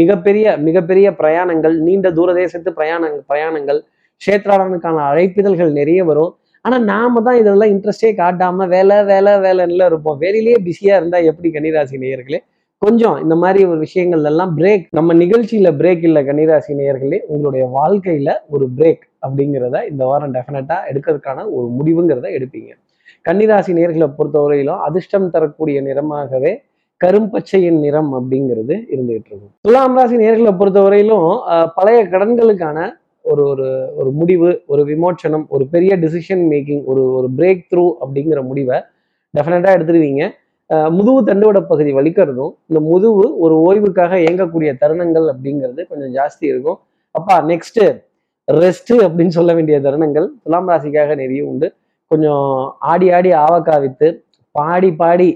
[0.00, 3.80] மிகப்பெரிய மிகப்பெரிய பிரயாணங்கள் நீண்ட தூரதேசத்து பிரயாண பிரயாணங்கள்
[4.22, 6.32] கஷேத்ராடனுக்கான அழைப்பிதழ்கள் நிறைய வரும்.
[6.64, 10.18] ஆனால் நாம தான் இதெல்லாம் இன்ட்ரெஸ்டே காட்டாம வேலை வேலை வேலைன்னுல இருப்போம்.
[10.22, 12.40] வேலையிலேயே பிஸியாக இருந்தால் எப்படி கன்னிராசி நேயர்களே?
[12.82, 18.30] கொஞ்சம் இந்த மாதிரி ஒரு விஷயங்கள் எல்லாம் பிரேக் நம்ம நிகழ்ச்சியில பிரேக் இல்லை கன்னிராசி நேயர்களே உங்களுடைய வாழ்க்கையில
[18.54, 22.72] ஒரு பிரேக் அப்படிங்கிறத இந்த வாரம் டெஃபினட்டா எடுக்கிறதுக்கான ஒரு முடிவுங்கிறத எடுப்பீங்க.
[23.28, 26.52] கன்னிராசி நேர்களை பொறுத்தவரையிலும் அதிர்ஷ்டம் தரக்கூடிய நிறமாகவே
[27.00, 29.52] கரும்பச்சையின் நிறம் அப்படிங்கிறது இருந்துகிட்டு இருக்கும்.
[29.66, 31.28] துலாம் ராசி நேர்களை பொறுத்தவரையிலும்
[31.76, 32.78] பழைய கடன்களுக்கான
[33.32, 33.66] ஒரு ஒரு
[34.00, 38.78] ஒரு முடிவு ஒரு விமோச்சனம் ஒரு பெரிய டிசிஷன் மேக்கிங் ஒரு ஒரு பிரேக் த்ரூ அப்படிங்கிற முடிவை
[39.34, 40.22] டெஃபினட்டாக எடுத்துருவீங்க.
[40.70, 46.78] முதுவு முதுகு தண்டுவட பகுதி வலிக்கிறதும் இந்த முதுகு ஒரு ஓய்வுக்காக இயங்கக்கூடிய தருணங்கள் அப்படிங்கிறது கொஞ்சம் ஜாஸ்தி இருக்கும்.
[47.14, 47.84] அப்பா நெக்ஸ்ட்டு
[48.48, 51.68] ரெஸ்ட்டு அப்படின்னு சொல்ல வேண்டிய தருணங்கள் துலாம் ராசிக்காக நிறைய உண்டு.
[52.10, 52.46] கொஞ்சம்
[52.90, 54.08] ஆடி ஆடி ஆவக்காய் விற்று
[54.54, 55.28] பாடி பாடி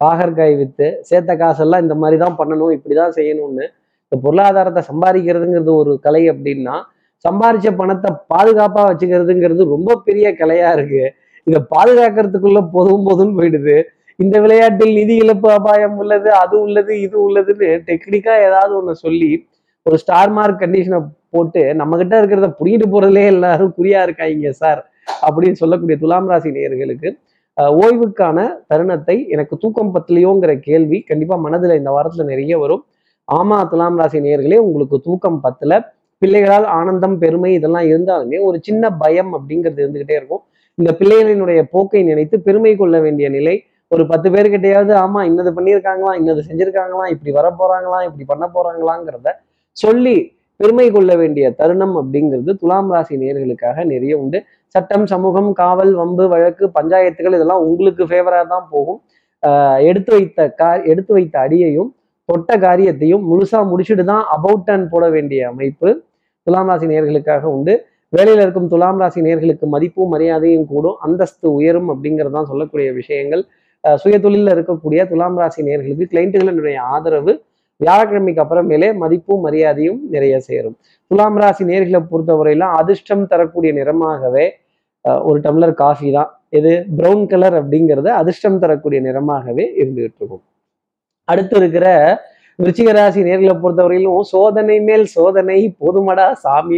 [0.00, 3.64] பாகற்காய் விற்று சேர்த்த காசெல்லாம் இந்த மாதிரி தான் பண்ணணும் இப்படி தான் செய்யணும்னு.
[4.04, 6.76] இந்த பொருளாதாரத்தை சம்பாதிக்கிறதுங்கிறது ஒரு கலை அப்படின்னா
[7.24, 11.08] சம்பாரிச்ச பணத்தை பாதுகாப்பாக வச்சுக்கிறதுங்கிறது ரொம்ப பெரிய கலையாக இருக்குது
[11.46, 13.76] இதை பாதுகாக்கிறதுக்குள்ள போதும் போதும் போயிடுது.
[14.18, 19.30] இந்த விளையாட்டில் நிதி இழப்பு அபாயம் உள்ளது அது உள்ளது இது உள்ளதுன்னு டெக்னிக்காக ஏதாவது ஒன்று சொல்லி
[19.86, 21.00] ஒரு ஸ்டார் மார்க் கண்டிஷனை
[21.34, 24.80] போட்டு நம்மக்கிட்ட இருக்கிறத புரியிட்டு போகிறதுலே எல்லாரும் குறியாக இருக்காங்க சார்.
[25.26, 27.10] அப்படின்னு சொல்லக்கூடிய துலாம் ராசி நேயர்களுக்கு
[27.82, 28.38] ஓய்வுக்கான
[28.70, 32.82] தருணத்தை எனக்கு தூக்கம் பத்தலையோங்கிற கேள்வி கண்டிப்பா மனதில் இந்த வாரத்துல நிறைய வரும்.
[33.28, 35.72] ஆமா துலாம் ராசி நேயர்களே உங்களுக்கு தூக்கம் பத்தல.
[36.22, 40.42] பிள்ளைகளால் ஆனந்தம் பெருமை இதெல்லாம் இருந்தாலுமே ஒரு சின்ன பயம் அப்படிங்கிறது இருந்துகிட்டே இருக்கும்.
[40.78, 43.54] இந்த பிள்ளைகளினுடைய போக்கை நினைத்து பெருமை கொள்ள வேண்டிய நிலை
[43.90, 49.30] ஒரு பத்து பேர்கிட்டயாவது ஆமா இன்னது பண்ணியிருக்காங்களாம் இன்னது செஞ்சிருக்காங்களாம் இப்படி வர போறாங்களாம் இப்படி பண்ண போறாங்களாங்கிறத
[49.76, 50.16] சொல்லி
[50.60, 54.38] பெருமை கொள்ள வேண்டிய தருணம் அப்படிங்கிறது துலாம் ராசி நேர்களுக்காக நிறைய உண்டு.
[54.74, 59.00] சட்டம் சமூகம் காவல் வம்பு வழக்கு பஞ்சாயத்துகள் இதெல்லாம் உங்களுக்கு ஃபேவரா தான் போகும்.
[59.90, 61.90] எடுத்து வைத்த கா எடுத்து வைத்த அடியையும்
[62.28, 65.88] தொட்ட காரியத்தையும் முழுசா முடிச்சுட்டு தான் அபவுட் அண்ட் போட வேண்டிய அமைப்பு
[66.46, 67.74] துலாம் ராசி நேயர்களுக்காக உண்டு.
[68.16, 70.96] வேலையில் இருக்கும் துலாம் ராசி நேர்களுக்கு மதிப்பும் மரியாதையும் கூடும்.
[71.06, 73.42] அந்தஸ்து உயரும் அப்படிங்கிறது தான் சொல்லக்கூடிய விஷயங்கள்.
[73.84, 77.32] சுய தொழிலில் இருக்கக்கூடிய துலாம் ராசி நேயர்களுக்கு கிளைண்ட்டுகளினுடைய ஆதரவு
[77.82, 80.76] வியாழக்கிழமைக்கு அப்புறமேலே மதிப்பும் மரியாதையும் நிறைய சேரும்.
[81.10, 84.46] துலாம் ராசி நேர்களை பொறுத்தவரையிலும் அதிர்ஷ்டம் தரக்கூடிய நிறமாகவே
[85.28, 86.30] ஒரு டம்ளர் காஃபி தான்.
[86.58, 90.44] இது ப்ரௌன் கலர் அப்படிங்கிறத அதிர்ஷ்டம் தரக்கூடிய நிறமாகவே இருந்துகிட்டு இருக்கும்
[91.32, 91.86] அடுத்து இருக்கிற
[92.62, 96.26] விருச்சிக ராசி நேர்களை பொறுத்தவரையிலும் சோதனை மேல் சோதனை போதுமடா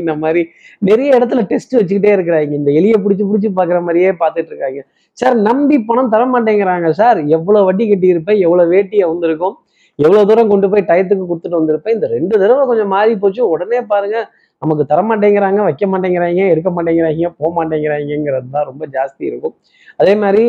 [0.00, 0.42] இந்த மாதிரி
[0.88, 2.52] நிறைய இடத்துல டெஸ்ட் வச்சுக்கிட்டே இருக்கிறாங்க.
[2.60, 4.82] இந்த எலியை பிடிச்சி பிடிச்சி பார்க்குற மாதிரியே பார்த்துட்டு இருக்காங்க.
[5.18, 7.20] சார் நம்பி பணம் தர மாட்டேங்கிறாங்க சார்.
[7.36, 9.56] எவ்வளவு வட்டி கட்டியிருப்பேன் எவ்வளவு வேட்டியை வந்திருக்கும்?
[9.98, 13.42] எவ்வளவு தூரம் கொண்டு போய் டயத்துக்கு கொடுத்துட்டு வந்திருப்பேன் இந்த ரெண்டு தடவை கொஞ்சம் மாறி போச்சு.
[13.54, 14.18] உடனே பாருங்க
[14.62, 19.54] நமக்கு தர மாட்டேங்கிறாங்க வைக்க மாட்டேங்கிறாங்க எடுக்க மாட்டேங்கிறாங்க போக மாட்டேங்கிறாங்கிறது தான் ரொம்ப ஜாஸ்தி இருக்கும்.
[20.00, 20.44] அதே மாதிரி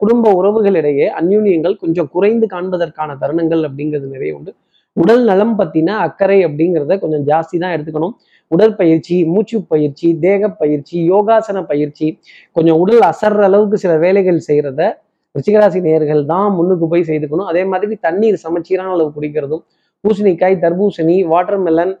[0.00, 4.52] குடும்ப உறவுகளிடையே அந்யூன்யங்கள் கொஞ்சம் குறைந்து காண்பதற்கான தருணங்கள் அப்படிங்கிறது நிறைய உண்டு.
[4.96, 8.14] உடல் நலம் பத்தின அக்கறை அப்படிங்கிறத கொஞ்சம் ஜாஸ்தி தான் எடுத்துக்கணும்.
[8.50, 12.06] உடற்பயிற்சி மூச்சு பயிற்சி தேக பயிற்சி யோகாசன பயிற்சி
[12.56, 14.82] கொஞ்சம் உடல் அசர்ற அளவுக்கு சில வேலைகள் செய்கிறத
[15.36, 17.48] ரிச்சிகராசி நேர்கள் தான் முன்னுக்கு போய் செய்துக்கணும்.
[17.52, 19.62] அதே மாதிரி தண்ணீர் சமச்சீரான அளவு குடிக்கிறதும்
[20.04, 21.92] பூசணிக்காய் தர்பூசணி வாட்டர்மெலன்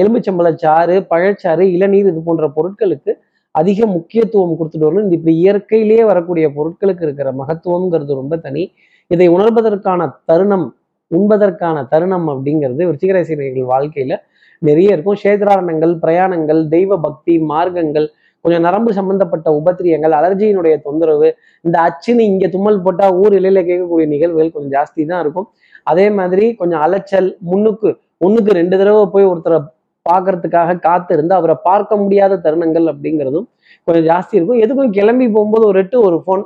[0.00, 3.12] எலும்புச்சம்பளச்சாறு பழச்சாறு இளநீர் இது போன்ற பொருட்களுக்கு
[3.54, 5.04] அதிக முக்கியத்துவம் கொடுத்துட்டு வரணும்.
[5.06, 8.62] இந்த இப்படி இயற்கையிலேயே வரக்கூடிய பொருட்களுக்கு இருக்கிற மகத்துவம்ங்கிறது ரொம்ப தனி.
[9.10, 10.66] இதை உணர்வதற்கான தருணம்
[11.10, 14.14] உண்பதற்கான தருணம் அப்படிங்கிறது விருச்சிகராசினியர்கள் வாழ்க்கையில
[14.62, 15.18] நிறைய இருக்கும்.
[15.24, 18.08] சேத்ராரணங்கள் பிரயாணங்கள் தெய்வ பக்தி மார்க்கங்கள்
[18.44, 21.28] கொஞ்சம் நரம்பு சம்பந்தப்பட்ட உபத்திரியங்கள் அலர்ஜியினுடைய தொந்தரவு
[21.64, 25.48] இந்த அச்சுன்னு இங்க தும்மல் போட்டா ஊர் இலையில கேட்கக்கூடிய நிகழ்வுகள் கொஞ்சம் ஜாஸ்தி தான் இருக்கும்.
[25.90, 27.90] அதே மாதிரி கொஞ்சம் அலைச்சல் முன்னுக்கு
[28.26, 29.58] ஒண்ணுக்கு ரெண்டு தடவை போய் ஒருத்தரை
[30.06, 33.46] பார்க்கறதுக்காக காத்திருந்து அவரை பார்க்க முடியாத தருணங்கள் அப்படிங்கிறதும்
[33.86, 34.60] கொஞ்சம் ஜாஸ்தி இருக்கும்.
[34.64, 36.42] எதுக்கும் கிளம்பி போகும்போது ஒரு எட்டு ஒரு ஃபோன்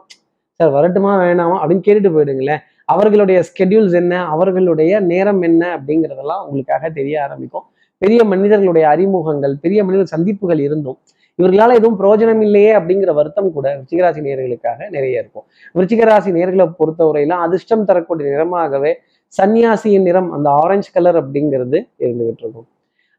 [0.60, 1.56] சார் வரட்டுமா வேணாமா?
[1.60, 2.62] அப்படின்னு கேட்டுட்டு போயிடுங்களேன்.
[2.92, 7.66] அவர்களுடைய ஸ்கெடியூல்ஸ் என்ன அவர்களுடைய நேரம் என்ன அப்படிங்கிறதெல்லாம் உங்களுக்காக தெரிய ஆரம்பிக்கும்.
[8.02, 10.98] பெரிய மனிதர்களுடைய அறிமுகங்கள் பெரிய மனிதர் சந்திப்புகள் இருந்தும்
[11.38, 15.44] இவர்களால எதுவும் பிரயோஜனம் இல்லையே அப்படிங்கிற வருத்தம் கூட விருச்சிகராசி நேர்களுக்காக நிறைய இருக்கும்.
[15.74, 18.92] விருச்சிகராசி நேர்களை பொறுத்தவரையிலும் அதிர்ஷ்டம் தரக்கூடிய நிறமாகவே
[19.34, 22.66] சன்னியாசியின் நிறம் அந்த ஆரஞ்சு கலர் அப்படிங்கிறது இருந்துகிட்டு இருக்கும்.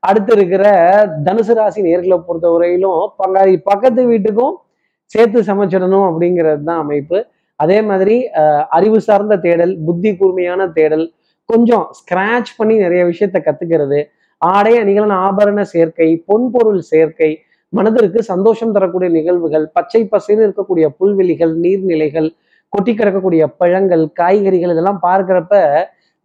[0.03, 0.63] அடுத்து இருக்கிற
[1.25, 4.55] தனுசு ராசி நேர்களை பொறுத்தவரையிலும் பங்காளி பக்கத்து வீட்டுக்கும்
[5.11, 7.17] சேர்த்து சமைச்சிடணும் அப்படிங்கிறது தான் அமைப்பு.
[7.59, 11.05] அதே மாதிரி அஹ், அறிவு சார்ந்த தேடல் புத்தி கூர்மையான தேடல்
[11.49, 13.99] கொஞ்சம் ஸ்கிராச் பண்ணி நிறைய விஷயத்த கத்துக்கிறது
[14.41, 17.31] ஆடை அணிகலன் ஆபரண சேர்க்கை பொன்பொருள் சேர்க்கை
[17.73, 22.29] மனதிற்கு சந்தோஷம் தரக்கூடிய நிகழ்வுகள் பச்சை பசைன்னு இருக்கக்கூடிய புல்வெளிகள் நீர்நிலைகள்
[22.73, 25.55] கொட்டி கிடக்கக்கூடிய பழங்கள் காய்கறிகள் இதெல்லாம் பார்க்குறப்ப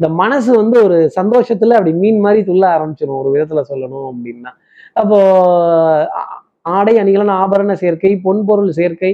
[0.00, 4.50] இந்த மனசு வந்து ஒரு சந்தோஷத்துல அப்படி மீன் மாதிரி துள்ள ஆரம்பிச்சிடும் ஒரு விதத்துல சொல்லணும் அப்படின்னா.
[4.94, 5.18] அப்போ
[6.70, 9.12] ஆடை அணிகலன் ஆபரண சேர்க்கை பொன்பொருள் சேர்க்கை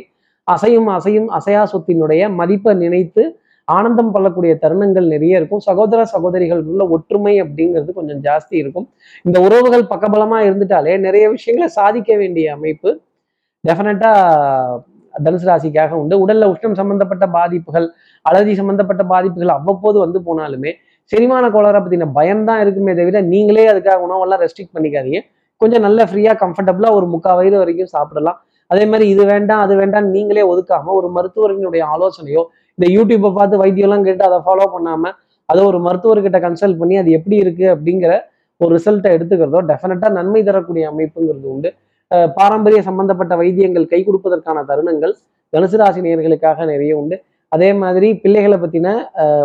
[0.48, 3.22] அசையும் அசையும் அசையா சொத்தினுடைய மதிப்பை நினைத்து
[3.68, 5.62] ஆனந்தம் பள்ளக்கூடிய தருணங்கள் நிறைய இருக்கும்.
[5.68, 8.87] சகோதர சகோதரிகள் உள்ள ஒற்றுமை அப்படிங்கிறது கொஞ்சம் ஜாஸ்தி இருக்கும்.
[9.27, 12.90] இந்த உறவுகள் பக்கபலமா இருந்துட்டாலே நிறைய விஷயங்களை சாதிக்க வேண்டிய அமைப்பு
[13.64, 14.11] டெஃபினட்டா
[15.14, 16.14] தனுசு ராசிக்காக உண்டு.
[16.24, 17.87] உடல்ல உஷ்ணம் சம்பந்தப்பட்ட பாதிப்புகள்
[18.31, 20.72] அலர்ஜி சம்பந்தப்பட்ட பாதிப்புகள் அவ்வப்போது வந்து போனாலுமே
[21.12, 25.20] செரிமான கோளாறை பத்தின பயம்தான் இருக்குமே தவிர நீங்களே அதுக்காக உணவெல்லாம் ரெஸ்ட்ரிக்ட் பண்ணிக்காதீங்க.
[25.61, 28.38] கொஞ்சம் நல்ல ஃப்ரீயா கம்ஃபர்டபுளா ஒரு முக்கால் வயிறு வரைக்கும் சாப்பிடலாம்.
[28.70, 32.42] அதே மாதிரி இது வேண்டாம் அது வேண்டாம் நீங்களே ஒதுக்காம ஒரு மருத்துவரினுடைய ஆலோசனையோ
[32.78, 35.14] இந்த யூடியூப்பை பார்த்து வைத்தியம்லாம் கேட்டு அதை ஃபாலோ பண்ணாமல்
[35.48, 38.12] அதை ஒரு மருத்துவர்கிட்ட கன்சல்ட் பண்ணி அது எப்படி இருக்கு அப்படிங்கிற
[38.60, 41.70] ஒரு ரிசல்ட்டை எடுத்துக்கிறதோ டெஃபினட்டாக நன்மை தரக்கூடிய அமைப்புங்கிறது உண்டு.
[42.38, 45.14] பாரம்பரிய சம்பந்தப்பட்ட வைத்தியங்கள் கை கொடுப்பதற்கான தருணங்கள்
[45.52, 47.16] தனுசு ராசி நேர்களுக்காக நிறைய உண்டு.
[47.52, 48.88] அதே மாதிரி பிள்ளைகளை பற்றின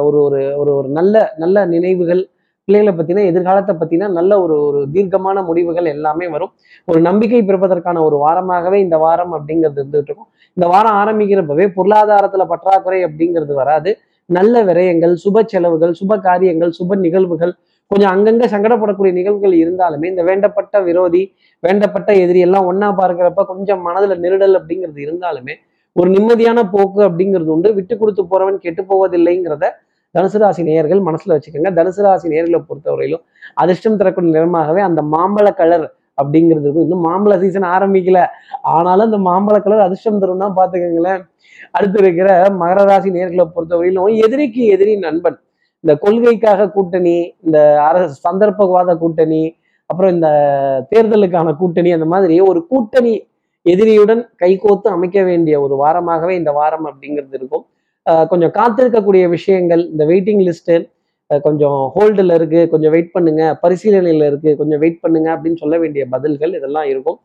[0.08, 2.22] ஒரு ஒரு ஒரு ஒரு நல்ல நல்ல நினைவுகள்
[2.70, 6.52] பிள்ளைகளை பத்தின எதிர்காலத்தை பத்தின நல்ல ஒரு ஒரு தீர்க்கமான முடிவுகள் எல்லாமே வரும்.
[6.88, 10.30] ஒரு நம்பிக்கை பிறப்பதற்கான ஒரு வாரமாகவே இந்த வாரம் அப்படிங்கிறது இருந்துட்டு இருக்கும்.
[10.58, 13.92] இந்த வாரம் ஆரம்பிக்கிறப்பவே பொருளாதாரத்துல பற்றாக்குறை அப்படிங்கிறது வராது.
[14.30, 17.54] நல்ல விரயங்கள் சுப செலவுகள் சுப காரியங்கள் சுப நிகழ்வுகள்
[17.92, 21.22] கொஞ்சம் அங்கங்க சங்கடப்படக்கூடிய நிகழ்வுகள் இருந்தாலுமே இந்த வேண்டப்பட்ட விரோதி
[21.64, 25.56] வேண்டப்பட்ட எதிரி எல்லாம் ஒன்னா பார்க்கிறப்ப கொஞ்சம் மனதுல நெருடல் அப்படிங்கிறது இருந்தாலுமே
[25.96, 27.70] ஒரு நிம்மதியான போக்கு அப்படிங்கிறது உண்டு.
[27.78, 29.68] விட்டு கொடுத்து போறவன் கெட்டு போவதில்லைங்கிறத
[30.16, 31.72] தனுசு ராசி நேயர்கள் மனசுல வச்சுக்கோங்க.
[31.80, 33.24] தனுசு ராசி நேர்களை பொறுத்தவரையிலும்
[33.62, 35.86] அதிர்ஷ்டம் தரக்கூடிய நிறமாகவே அந்த மாம்பழ கலர்
[36.22, 36.86] அப்படிங்கிறது இருக்கும்.
[36.88, 38.20] இன்னும் மாம்பழ சீசன் ஆரம்பிக்கல.
[38.76, 41.22] ஆனாலும் அந்த மாம்பழ கலர் அதிர்ஷ்டம் தரும்னா பாத்துக்கோங்களேன்
[41.78, 42.30] அடுத்து இருக்கிற
[42.62, 45.38] மகர ராசி நேர்களை பொறுத்தவரையிலும் எதிரிக்கு எதிரி நண்பன்.
[45.84, 47.58] இந்த கொள்கைக்காக கூட்டணி இந்த
[47.90, 49.44] அரசு சந்தர்ப்பவாத கூட்டணி
[49.90, 50.30] அப்புறம் இந்த
[50.92, 53.14] தேர்தலுக்கான கூட்டணி அந்த மாதிரி ஒரு கூட்டணி
[53.66, 57.66] எதிரியுடன் கைகோத்து அமைக்க வேண்டிய ஒரு வாரமாகவே இந்த வாரம் அப்படிங்கிறது இருக்கும்.
[58.32, 60.78] கொஞ்சம் காத்திருக்கக்கூடிய விஷயங்கள் இந்த வெயிட்டிங் லிஸ்ட்டு
[61.48, 66.54] கொஞ்சம் ஹோல்டில் இருக்குது கொஞ்சம் வெயிட் பண்ணுங்க பரிசீலனையில் இருக்குது கொஞ்சம் வெயிட் பண்ணுங்க அப்படின்னு சொல்ல வேண்டிய பதில்கள்
[66.60, 67.18] இதெல்லாம் இருக்கும்.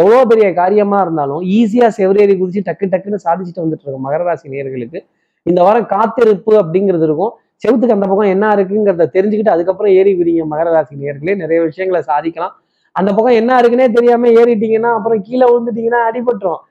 [0.00, 5.00] எவ்வளோ பெரிய காரியமாக இருந்தாலும் ஈஸியாக செவரேறி குதிச்சு டக்கு டக்குன்னு சாதிச்சுட்டு வந்துட்டு இருக்கும் மகர ராசி நேர்களுக்கு
[5.46, 7.32] இந்த வாரம் காத்திருப்பு அப்படிங்கிறது இருக்கும்.
[7.62, 12.54] செவத்துக்கு அந்த பக்கம் என்ன இருக்குங்கிறத தெரிஞ்சுக்கிட்டு அதுக்கப்புறம் ஏறி விதிங்க மகர ராசி நேர்களே நிறைய விஷயங்களை சாதிக்கலாம்.
[12.96, 16.62] அந்த பக்கம் என்ன இருக்குன்னே தெரியாமல் ஏறிட்டீங்கன்னா அப்புறம் கீழே விழுந்துட்டீங்கன்னா அடிபட்டுரும்.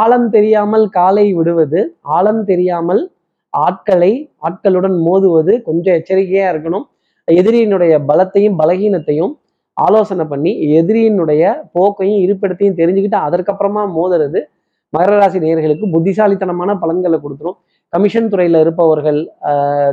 [0.00, 1.80] ஆழம் தெரியாமல் காலை விடுவது
[2.16, 3.02] ஆழம் தெரியாமல்
[3.52, 4.12] ஆட்களை
[4.46, 6.86] ஆட்களுடன் மோதுவது கொஞ்சம் எச்சரிக்கையாக இருக்கணும்.
[7.28, 9.32] எதிரியினுடைய பலத்தையும் பலகீனத்தையும்
[9.76, 11.42] ஆலோசனை பண்ணி எதிரியினுடைய
[11.76, 14.40] போக்கையும் இருப்பிடத்தையும் தெரிஞ்சுக்கிட்டு அதற்கப்புறமா மோதுறது
[14.92, 17.56] மகர ராசி நேயர்களுக்கு புத்திசாலித்தனமான பலன்களை கொடுத்துரும்.
[17.92, 19.20] கமிஷன் துறையில் இருப்பவர்கள்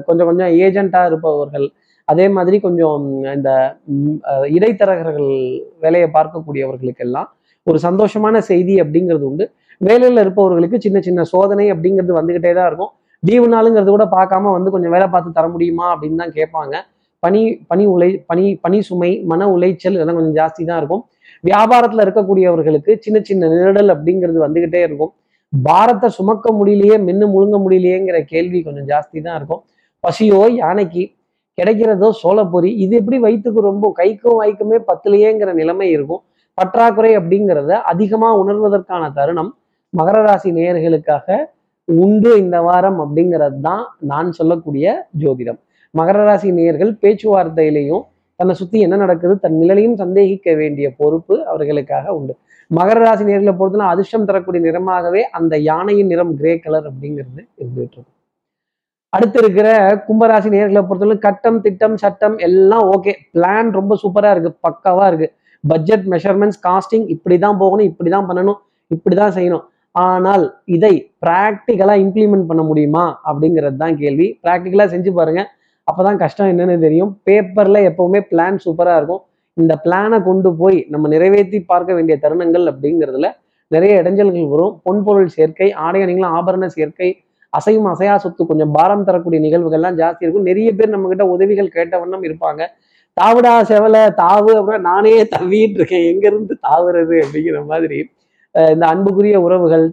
[0.08, 1.67] கொஞ்சம் கொஞ்சம் ஏஜென்ட்டா இருப்பவர்கள்
[2.08, 3.04] அதே மாதிரி கொஞ்சம்
[3.36, 3.49] இந்த
[4.58, 5.32] இடைத்தரகர்கள்
[5.84, 7.30] வேலையை பார்க்கக்கூடியவர்களுக்கெல்லாம்
[7.67, 9.45] ஒரு சந்தோஷமான செய்தி அப்படிங்கிறது உண்டு.
[9.88, 12.91] வேலையில் இருப்பவர்களுக்கு சின்ன சின்ன சோதனை அப்படிங்கிறது வந்துகிட்டே தான் இருக்கும்.
[13.28, 16.76] லீவு நாளுங்கிறது கூட பார்க்காம வந்து கொஞ்சம் வேலை பார்த்து தர முடியுமா அப்படின்னு தான் கேட்பாங்க.
[17.24, 17.41] பனி
[17.72, 21.04] பனி உலை பனி பனி சுமை மன உளைச்சல் இதெல்லாம் கொஞ்சம் ஜாஸ்தி தான் இருக்கும்.
[21.50, 25.12] வியாபாரத்துல இருக்கக்கூடியவர்களுக்கு சின்ன சின்ன நிரடல் அப்படிங்கிறது வந்துக்கிட்டே இருக்கும்.
[25.54, 29.62] பாரத்தை சுமக்க முடியலையே மின்னு முழுங்க முடியலையேங்கிற கேள்வி கொஞ்சம் ஜாஸ்தி தான் இருக்கும்.
[30.04, 31.04] பசியோ யானைக்கு
[31.58, 36.22] கிடைக்கிறதோ சோளப்பொரி இது எப்படி வயிற்றுக்கு ரொம்ப கைக்கும் வாய்க்குமே பத்துலையேங்கிற நிலைமை இருக்கும்.
[36.58, 39.52] பற்றாக்குறை அப்படிங்கிறத அதிகமாக உணர்வதற்கான தருணம்.
[39.93, 41.37] மகர ராசி நேயர்களுக்காக
[41.87, 44.85] உண்டு இந்த வாரம் அப்படிங்கிறது தான் நான் சொல்லக்கூடிய
[45.21, 45.60] ஜோதிடம்.
[45.94, 48.04] மகர ராசி நேயர்கள் பேச்சுவார்த்தையிலையும்
[48.39, 52.33] தன்னை சுத்தி என்ன நடக்குது தன் நிலையும் சந்தேகிக்க வேண்டிய பொறுப்பு அவர்களுக்காக உண்டு.
[52.71, 58.08] மகர ராசி நேர்களை பொறுத்தனா அதிர்ஷ்டம் தரக்கூடிய நிறமாகவே அந்த யானையின் நிறம் கிரே கலர் அப்படிங்கிறது இருந்துட்டு இருக்கும்
[59.13, 59.67] அடுத்து இருக்கிற
[60.08, 65.27] கும்பராசி நேர்களை பொறுத்தவரை கட்டம் திட்டம் சட்டம் எல்லாம் ஓகே பிளான் ரொம்ப சூப்பரா இருக்கு பக்கவா இருக்கு.
[65.63, 68.60] பட்ஜெட் மெஷர்மெண்ட்ஸ் காஸ்டிங் இப்படிதான் போகணும் இப்படிதான் பண்ணணும்
[68.92, 69.65] இப்படிதான் செய்யணும்.
[69.96, 70.44] ஆனால்
[70.75, 70.94] இதை
[71.25, 75.42] ப்ராக்டிக்கலாக இம்ப்ளிமெண்ட் பண்ண முடியுமா அப்படிங்கிறது தான் கேள்வி ப்ராக்டிக்கலாக செஞ்சு பாருங்க.
[75.87, 77.12] அப்பதான் கஷ்டம் என்னன்னு தெரியும்.
[77.27, 79.23] பேப்பர்ல எப்பவுமே பிளான் சூப்பரா இருக்கும்.
[79.58, 83.29] இந்த பிளானை கொண்டு போய் நம்ம நிறைவேற்றி பார்க்க வேண்டிய தருணங்கள் அப்படிங்கிறதுல
[83.71, 84.73] நிறைய இடைஞ்சல்கள் வரும்.
[84.85, 87.10] பொன்பொருள் சேர்க்கை ஆடை அணிகளும் ஆபரண சேர்க்கை
[87.58, 90.48] அசையும் அசையா சொத்து கொஞ்சம் பாரம் தரக்கூடிய நிகழ்வுகள்லாம் ஜாஸ்தி இருக்கும்.
[90.50, 92.62] நிறைய பேர் நம்ம கிட்ட உதவிகள் கேட்ட வண்ணம் இருப்பாங்க.
[93.17, 96.06] தாவுடா செவலை தாவு அப்படின்னா நானே தவிட்டு இருக்கேன்.
[96.12, 98.00] எங்க இருந்து தாவுறது அப்படிங்கிற மாதிரி
[98.56, 99.85] இந்த அன்புக்குரிய உறவுகள்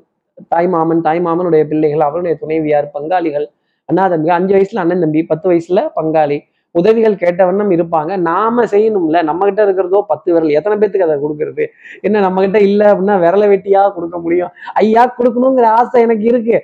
[0.53, 3.47] தாய் மாமன் தாய் மாமனுடைய பிள்ளைகள் அவருடைய துணைவியார் பங்காளிகள்
[3.89, 6.39] அண்ணா தம்பி அஞ்சு வயசுல அண்ணன் தம்பி பத்து வயசுல பங்காளி
[6.75, 8.13] உதவிகள் கேட்டவண்ணம் இருப்பாங்க.
[8.31, 9.19] நாம செய்யணும்ல.
[9.23, 10.51] நம்ம கிட்ட இருக்கிறதோ பத்து விரல்.
[10.59, 11.65] எத்தனை பேத்துக்கு அதை கொடுக்கறது?
[12.07, 14.51] என்ன நம்ம கிட்ட இல்ல அப்படின்னா விரல வெட்டியா கொடுக்க முடியும்.
[14.75, 16.57] ஐயா கொடுக்கணுங்கிற ஆசை எனக்கு இருக்கு.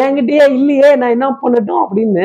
[0.00, 2.24] என்கிட்டயே இல்லையே நான் என்ன பண்ணட்டும் அப்படின்னு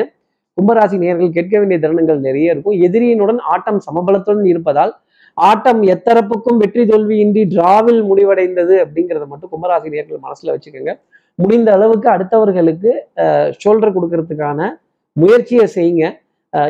[0.58, 2.78] கும்பராசி நேயர்கள் கேட்க வேண்டிய தருணங்கள் நிறைய இருக்கும்.
[2.88, 4.94] எதிரியினுடன் ஆட்டம் சமபலத்துடன் இருப்பதால்
[5.38, 10.94] ஆட்டம் எத்தரப்புக்கும் வெற்றி தோல்வியின்றி டிராவில் முடிவடைந்தது அப்படிங்கிறத மட்டும் கும்பராசி நேர்கள் மனசுல வச்சுக்கோங்க.
[11.40, 12.92] முடிந்த அளவுக்கு அடுத்தவர்களுக்கு
[13.62, 14.60] ஷோல்டர் கொடுக்கறதுக்கான
[15.16, 16.06] முயற்சியை செய்யுங்க.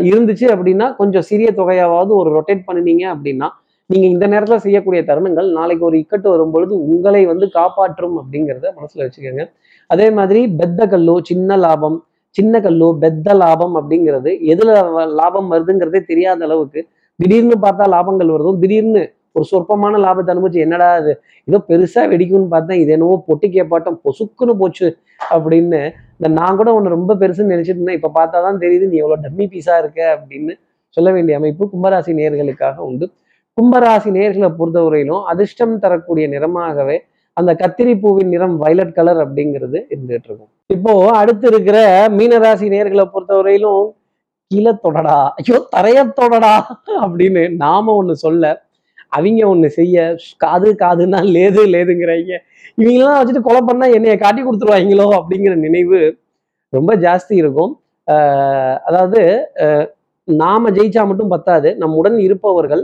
[0.09, 3.47] இருந்துச்சு அப்படின்னா கொஞ்சம் சிறிய தொகையாவது ஒரு ரொட்டேட் பண்ணினீங்க அப்படின்னா
[3.89, 9.05] நீங்க இந்த நேரத்துல செய்யக்கூடிய தருணங்கள் நாளைக்கு ஒரு இக்கட்டு வரும் பொழுது உங்களை வந்து காப்பாற்றும் அப்படிங்கிறத மனசுல
[9.05, 9.43] வச்சுக்கோங்க.
[9.89, 11.97] அதே மாதிரி பெத்த கல்லோ சின்ன லாபம்
[12.35, 14.77] சின்ன கல்லோ பெத்த லாபம் அப்படிங்கிறது எதுல
[15.19, 16.81] லாபம் வருதுங்கிறதே தெரியாத அளவுக்கு
[17.19, 19.03] திடீர்னு பார்த்தா லாபங்கள் வருதும் திடீர்னு
[19.37, 21.11] ஒரு சொற்பமான லாபத்தை அனுபவிச்சு என்னடா அது
[21.47, 24.87] ஏதோ பெருசா வெடிக்கும்னு பார்த்தேன் இது என்னவோ பொட்டி கேப்பாட்டம் பொசுக்குன்னு போச்சு
[25.33, 25.79] அப்படின்னு
[26.17, 27.97] இந்த நான் கூட ஒன்று ரொம்ப பெருசுன்னு நினைச்சிட்டு இருந்தேன்.
[27.99, 30.53] இப்போ பார்த்தா தான் தெரியுது நீ எவ்வளோ டம்மி பீஸா இருக்க அப்படின்னு
[30.97, 33.05] சொல்ல வேண்டிய அமைப்பு கும்பராசி நேர்களுக்காக உண்டு.
[33.57, 36.97] கும்பராசி நேர்களை பொறுத்தவரையிலும் அதிர்ஷ்டம் தரக்கூடிய நிறமாகவே
[37.37, 40.51] அந்த கத்திரி பூவின் நிறம் வயலட் கலர் அப்படிங்கிறது இருந்துகிட்டு இருக்கும்.
[40.69, 41.77] இப்போ அடுத்து இருக்கிற
[42.17, 43.83] மீனராசி நேர்களை பொறுத்தவரையிலும்
[44.53, 45.17] கீழே தொடடா.
[45.39, 46.53] ஐயோ தரைய தொடடா.
[47.03, 48.45] அப்படின்னு நாம ஒண்ணு சொல்ல
[49.09, 49.97] அவங்க ஒண்ணு செய்ய
[50.37, 52.31] காது காதுன்னா லேது லேதுங்கிறாங்க.
[52.77, 55.99] இவங்களாம் வச்சுட்டு கொலை பண்ணா என்னைய காட்டி கொடுத்துருவாங்களோ அப்படிங்கிற நினைவு
[56.73, 57.73] ரொம்ப ஜாஸ்தி இருக்கும்.
[58.07, 59.19] ஆஹ் அதாவது
[60.27, 61.69] நாம ஜெயிச்சா மட்டும் பத்தாது.
[61.77, 62.83] நம்முடன் இருப்பவர்கள்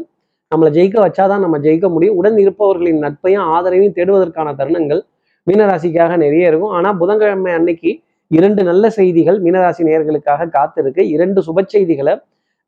[0.51, 2.15] நம்மளை ஜெயிக்க வச்சாதான் நம்ம ஜெயிக்க முடியும்.
[2.15, 5.01] உடன் இருப்பவர்களின் நட்பையும் ஆதரவையும் தேடுவதற்கான தருணங்கள்
[5.47, 6.74] மீனராசிக்காக நிறைய இருக்கும்.
[6.78, 7.91] ஆனால் புதன்கிழமை அன்னைக்கு
[8.32, 11.00] இரண்டு நல்ல செய்திகள் மீனராசி நேர்களுக்காக காத்திருக்கு.
[11.16, 12.14] இரண்டு சுப செய்திகளை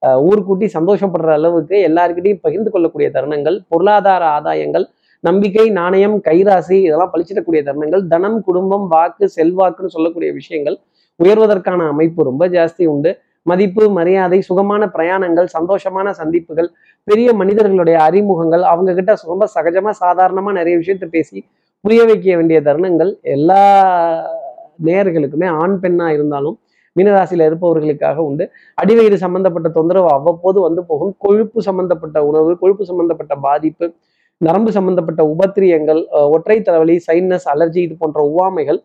[0.02, 4.86] ஆஹ் ஊர்கூட்டி சந்தோஷப்படுற அளவுக்கு எல்லாருக்கிட்டையும் பகிர்ந்து கொள்ளக்கூடிய தருணங்கள் பொருளாதார ஆதாயங்கள்
[5.20, 10.78] நம்பிக்கை நாணயம் கைராசி இதெல்லாம் பழிச்சிடக்கூடிய தருணங்கள் தனம் குடும்பம் வாக்கு செல்வாக்குன்னு சொல்லக்கூடிய விஷயங்கள்
[11.20, 13.12] உயர்வதற்கான அமைப்பு ரொம்ப ஜாஸ்தி உண்டு.
[13.44, 16.70] மதிப்பு மரியாதை சுகமான பிரயாணங்கள் சந்தோஷமான சந்திப்புகள்
[17.04, 21.46] பெரிய மனிதர்களுடைய அறிமுகங்கள் அவங்க கிட்ட ரொம்ப சகஜமா சாதாரணமா நிறைய விஷயத்த பேசி
[21.82, 23.64] புரிய வைக்க வேண்டிய தருணங்கள் எல்லா
[24.88, 26.58] நேயர்களுக்குமே ஆண் பெண்ணாக இருந்தாலும்
[26.96, 28.46] மீனராசியில் இருப்பவர்களுக்காக உண்டு.
[28.78, 31.14] அடிவயிறு சம்பந்தப்பட்ட தொந்தரவு அவ்வப்போது வந்து போகும்.
[31.26, 33.88] கொழுப்பு சம்பந்தப்பட்ட உணவு கொழுப்பு சம்பந்தப்பட்ட பாதிப்பு
[34.42, 36.00] நரம்பு சம்பந்தப்பட்ட உபத்திரியங்கள்
[36.36, 38.80] ஒற்றை தலைவலி சைனஸ் அலர்ஜி இது போன்ற உவாமைகள்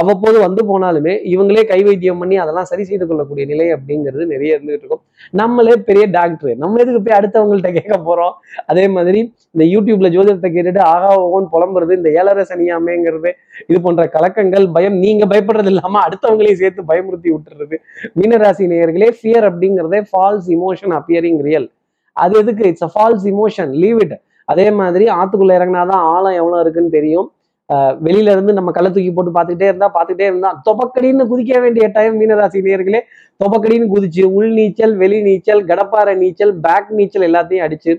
[0.00, 4.84] அவ்வப்போது வந்து போனாலுமே இவங்களே கை வைத்தியம் பண்ணி அதெல்லாம் சரி செய்து கொள்ளக்கூடிய நிலை அப்படிங்கிறது நிறைய இருந்துகிட்டு
[4.84, 5.02] இருக்கும்.
[5.40, 8.34] நம்மளே பெரிய டாக்டர் நம்ம எதுக்கு போய் அடுத்தவங்கள்ட்ட கேட்க போறோம்?
[8.72, 9.20] அதே மாதிரி
[9.54, 13.32] இந்த யூடியூப்ல ஜோதிடத்தை கேட்டுட்டு ஆகா ஓகோன்னு புலம்புறது இந்த ஏழரை சனியாமேங்கிறது
[13.70, 17.76] இது போன்ற கலக்கங்கள் பயம் நீங்க பயப்படுறது இல்லாம அடுத்தவங்களையும் சேர்த்து பயமுறுத்தி விட்டுறது.
[18.20, 21.68] மீனராசி நேயர்களே ஃபியர் அப்படிங்கிறதே ஃபால்ஸ் இமோஷன் அப்பியரிங் ரியல்
[22.16, 22.64] அது எதுக்கு?
[22.70, 24.16] It's a false emotion leave it
[24.48, 27.28] அதே மாதிரி ஆத்துக்குள்ள இறங்கினாதான் ஆழம் எவ்வளவு இருக்குன்னு தெரியும்.
[28.06, 32.60] வெளியில இருந்து நம்ம கள்ள தூக்கி போட்டு பார்த்துக்கிட்டே இருந்தா பார்த்துக்கிட்டே இருந்தா தொபக்கடின்னு குதிக்க வேண்டிய டைம் மீனராசி
[32.66, 33.00] நேயர்களே
[33.40, 37.92] தொபக்கடின்னு குதிச்சு உள் நீச்சல் வெளி நீச்சல் கடப்பாறை நீச்சல் பேக் நீச்சல் எல்லாத்தையும் அடிச்சு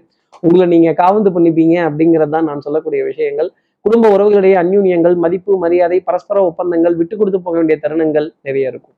[0.43, 3.49] உங்களை நீங்க காவந்து பண்ணிப்பீங்க அப்படிங்கிறது தான் நான் சொல்லக்கூடிய விஷயங்கள்.
[3.85, 8.95] குடும்ப உறவுகளுடைய அந்யூன்யங்கள் மதிப்பு மரியாதை பரஸ்பர ஒப்பந்தங்கள் விட்டு கொடுத்து போக வேண்டிய தருணங்கள் நிறைய இருக்கும்.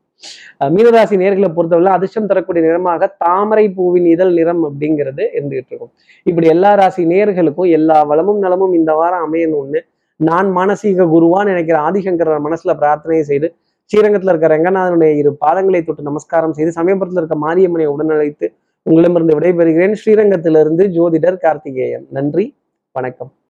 [0.75, 5.91] மீனராசி நேர்களை பொறுத்தவரை அதிர்ஷ்டம் தரக்கூடிய நிறமாக தாமரை பூவின் இதழ் நிறம் அப்படிங்கிறது இருந்துகிட்டு இருக்கும்.
[6.25, 9.81] இப்படி எல்லா ராசி நேர்களுக்கும் எல்லா வளமும் நலமும் இந்த வாரம் அமையணும்னு
[10.15, 13.55] நான் மானசீக குருவான்னு நினைக்கிற ஆதிசங்கரர் மனசுல பிரார்த்தனை செய்து
[13.93, 18.47] ஸ்ரீரங்கத்துல இருக்க ரங்கநாதனுடைய இரு பாதங்களை தொட்டு நமஸ்காரம் செய்து சமயபுரத்துல இருக்க மாரியம்மனை உடனழைத்து
[18.83, 19.95] உங்களிடமிருந்து விடைபெறுகிறேன்.
[20.05, 22.07] ஸ்ரீரங்கத்திலிருந்து ஜோதிடர் கார்த்திகேயன்.
[22.09, 22.55] நன்றி
[22.91, 23.35] வணக்கம்.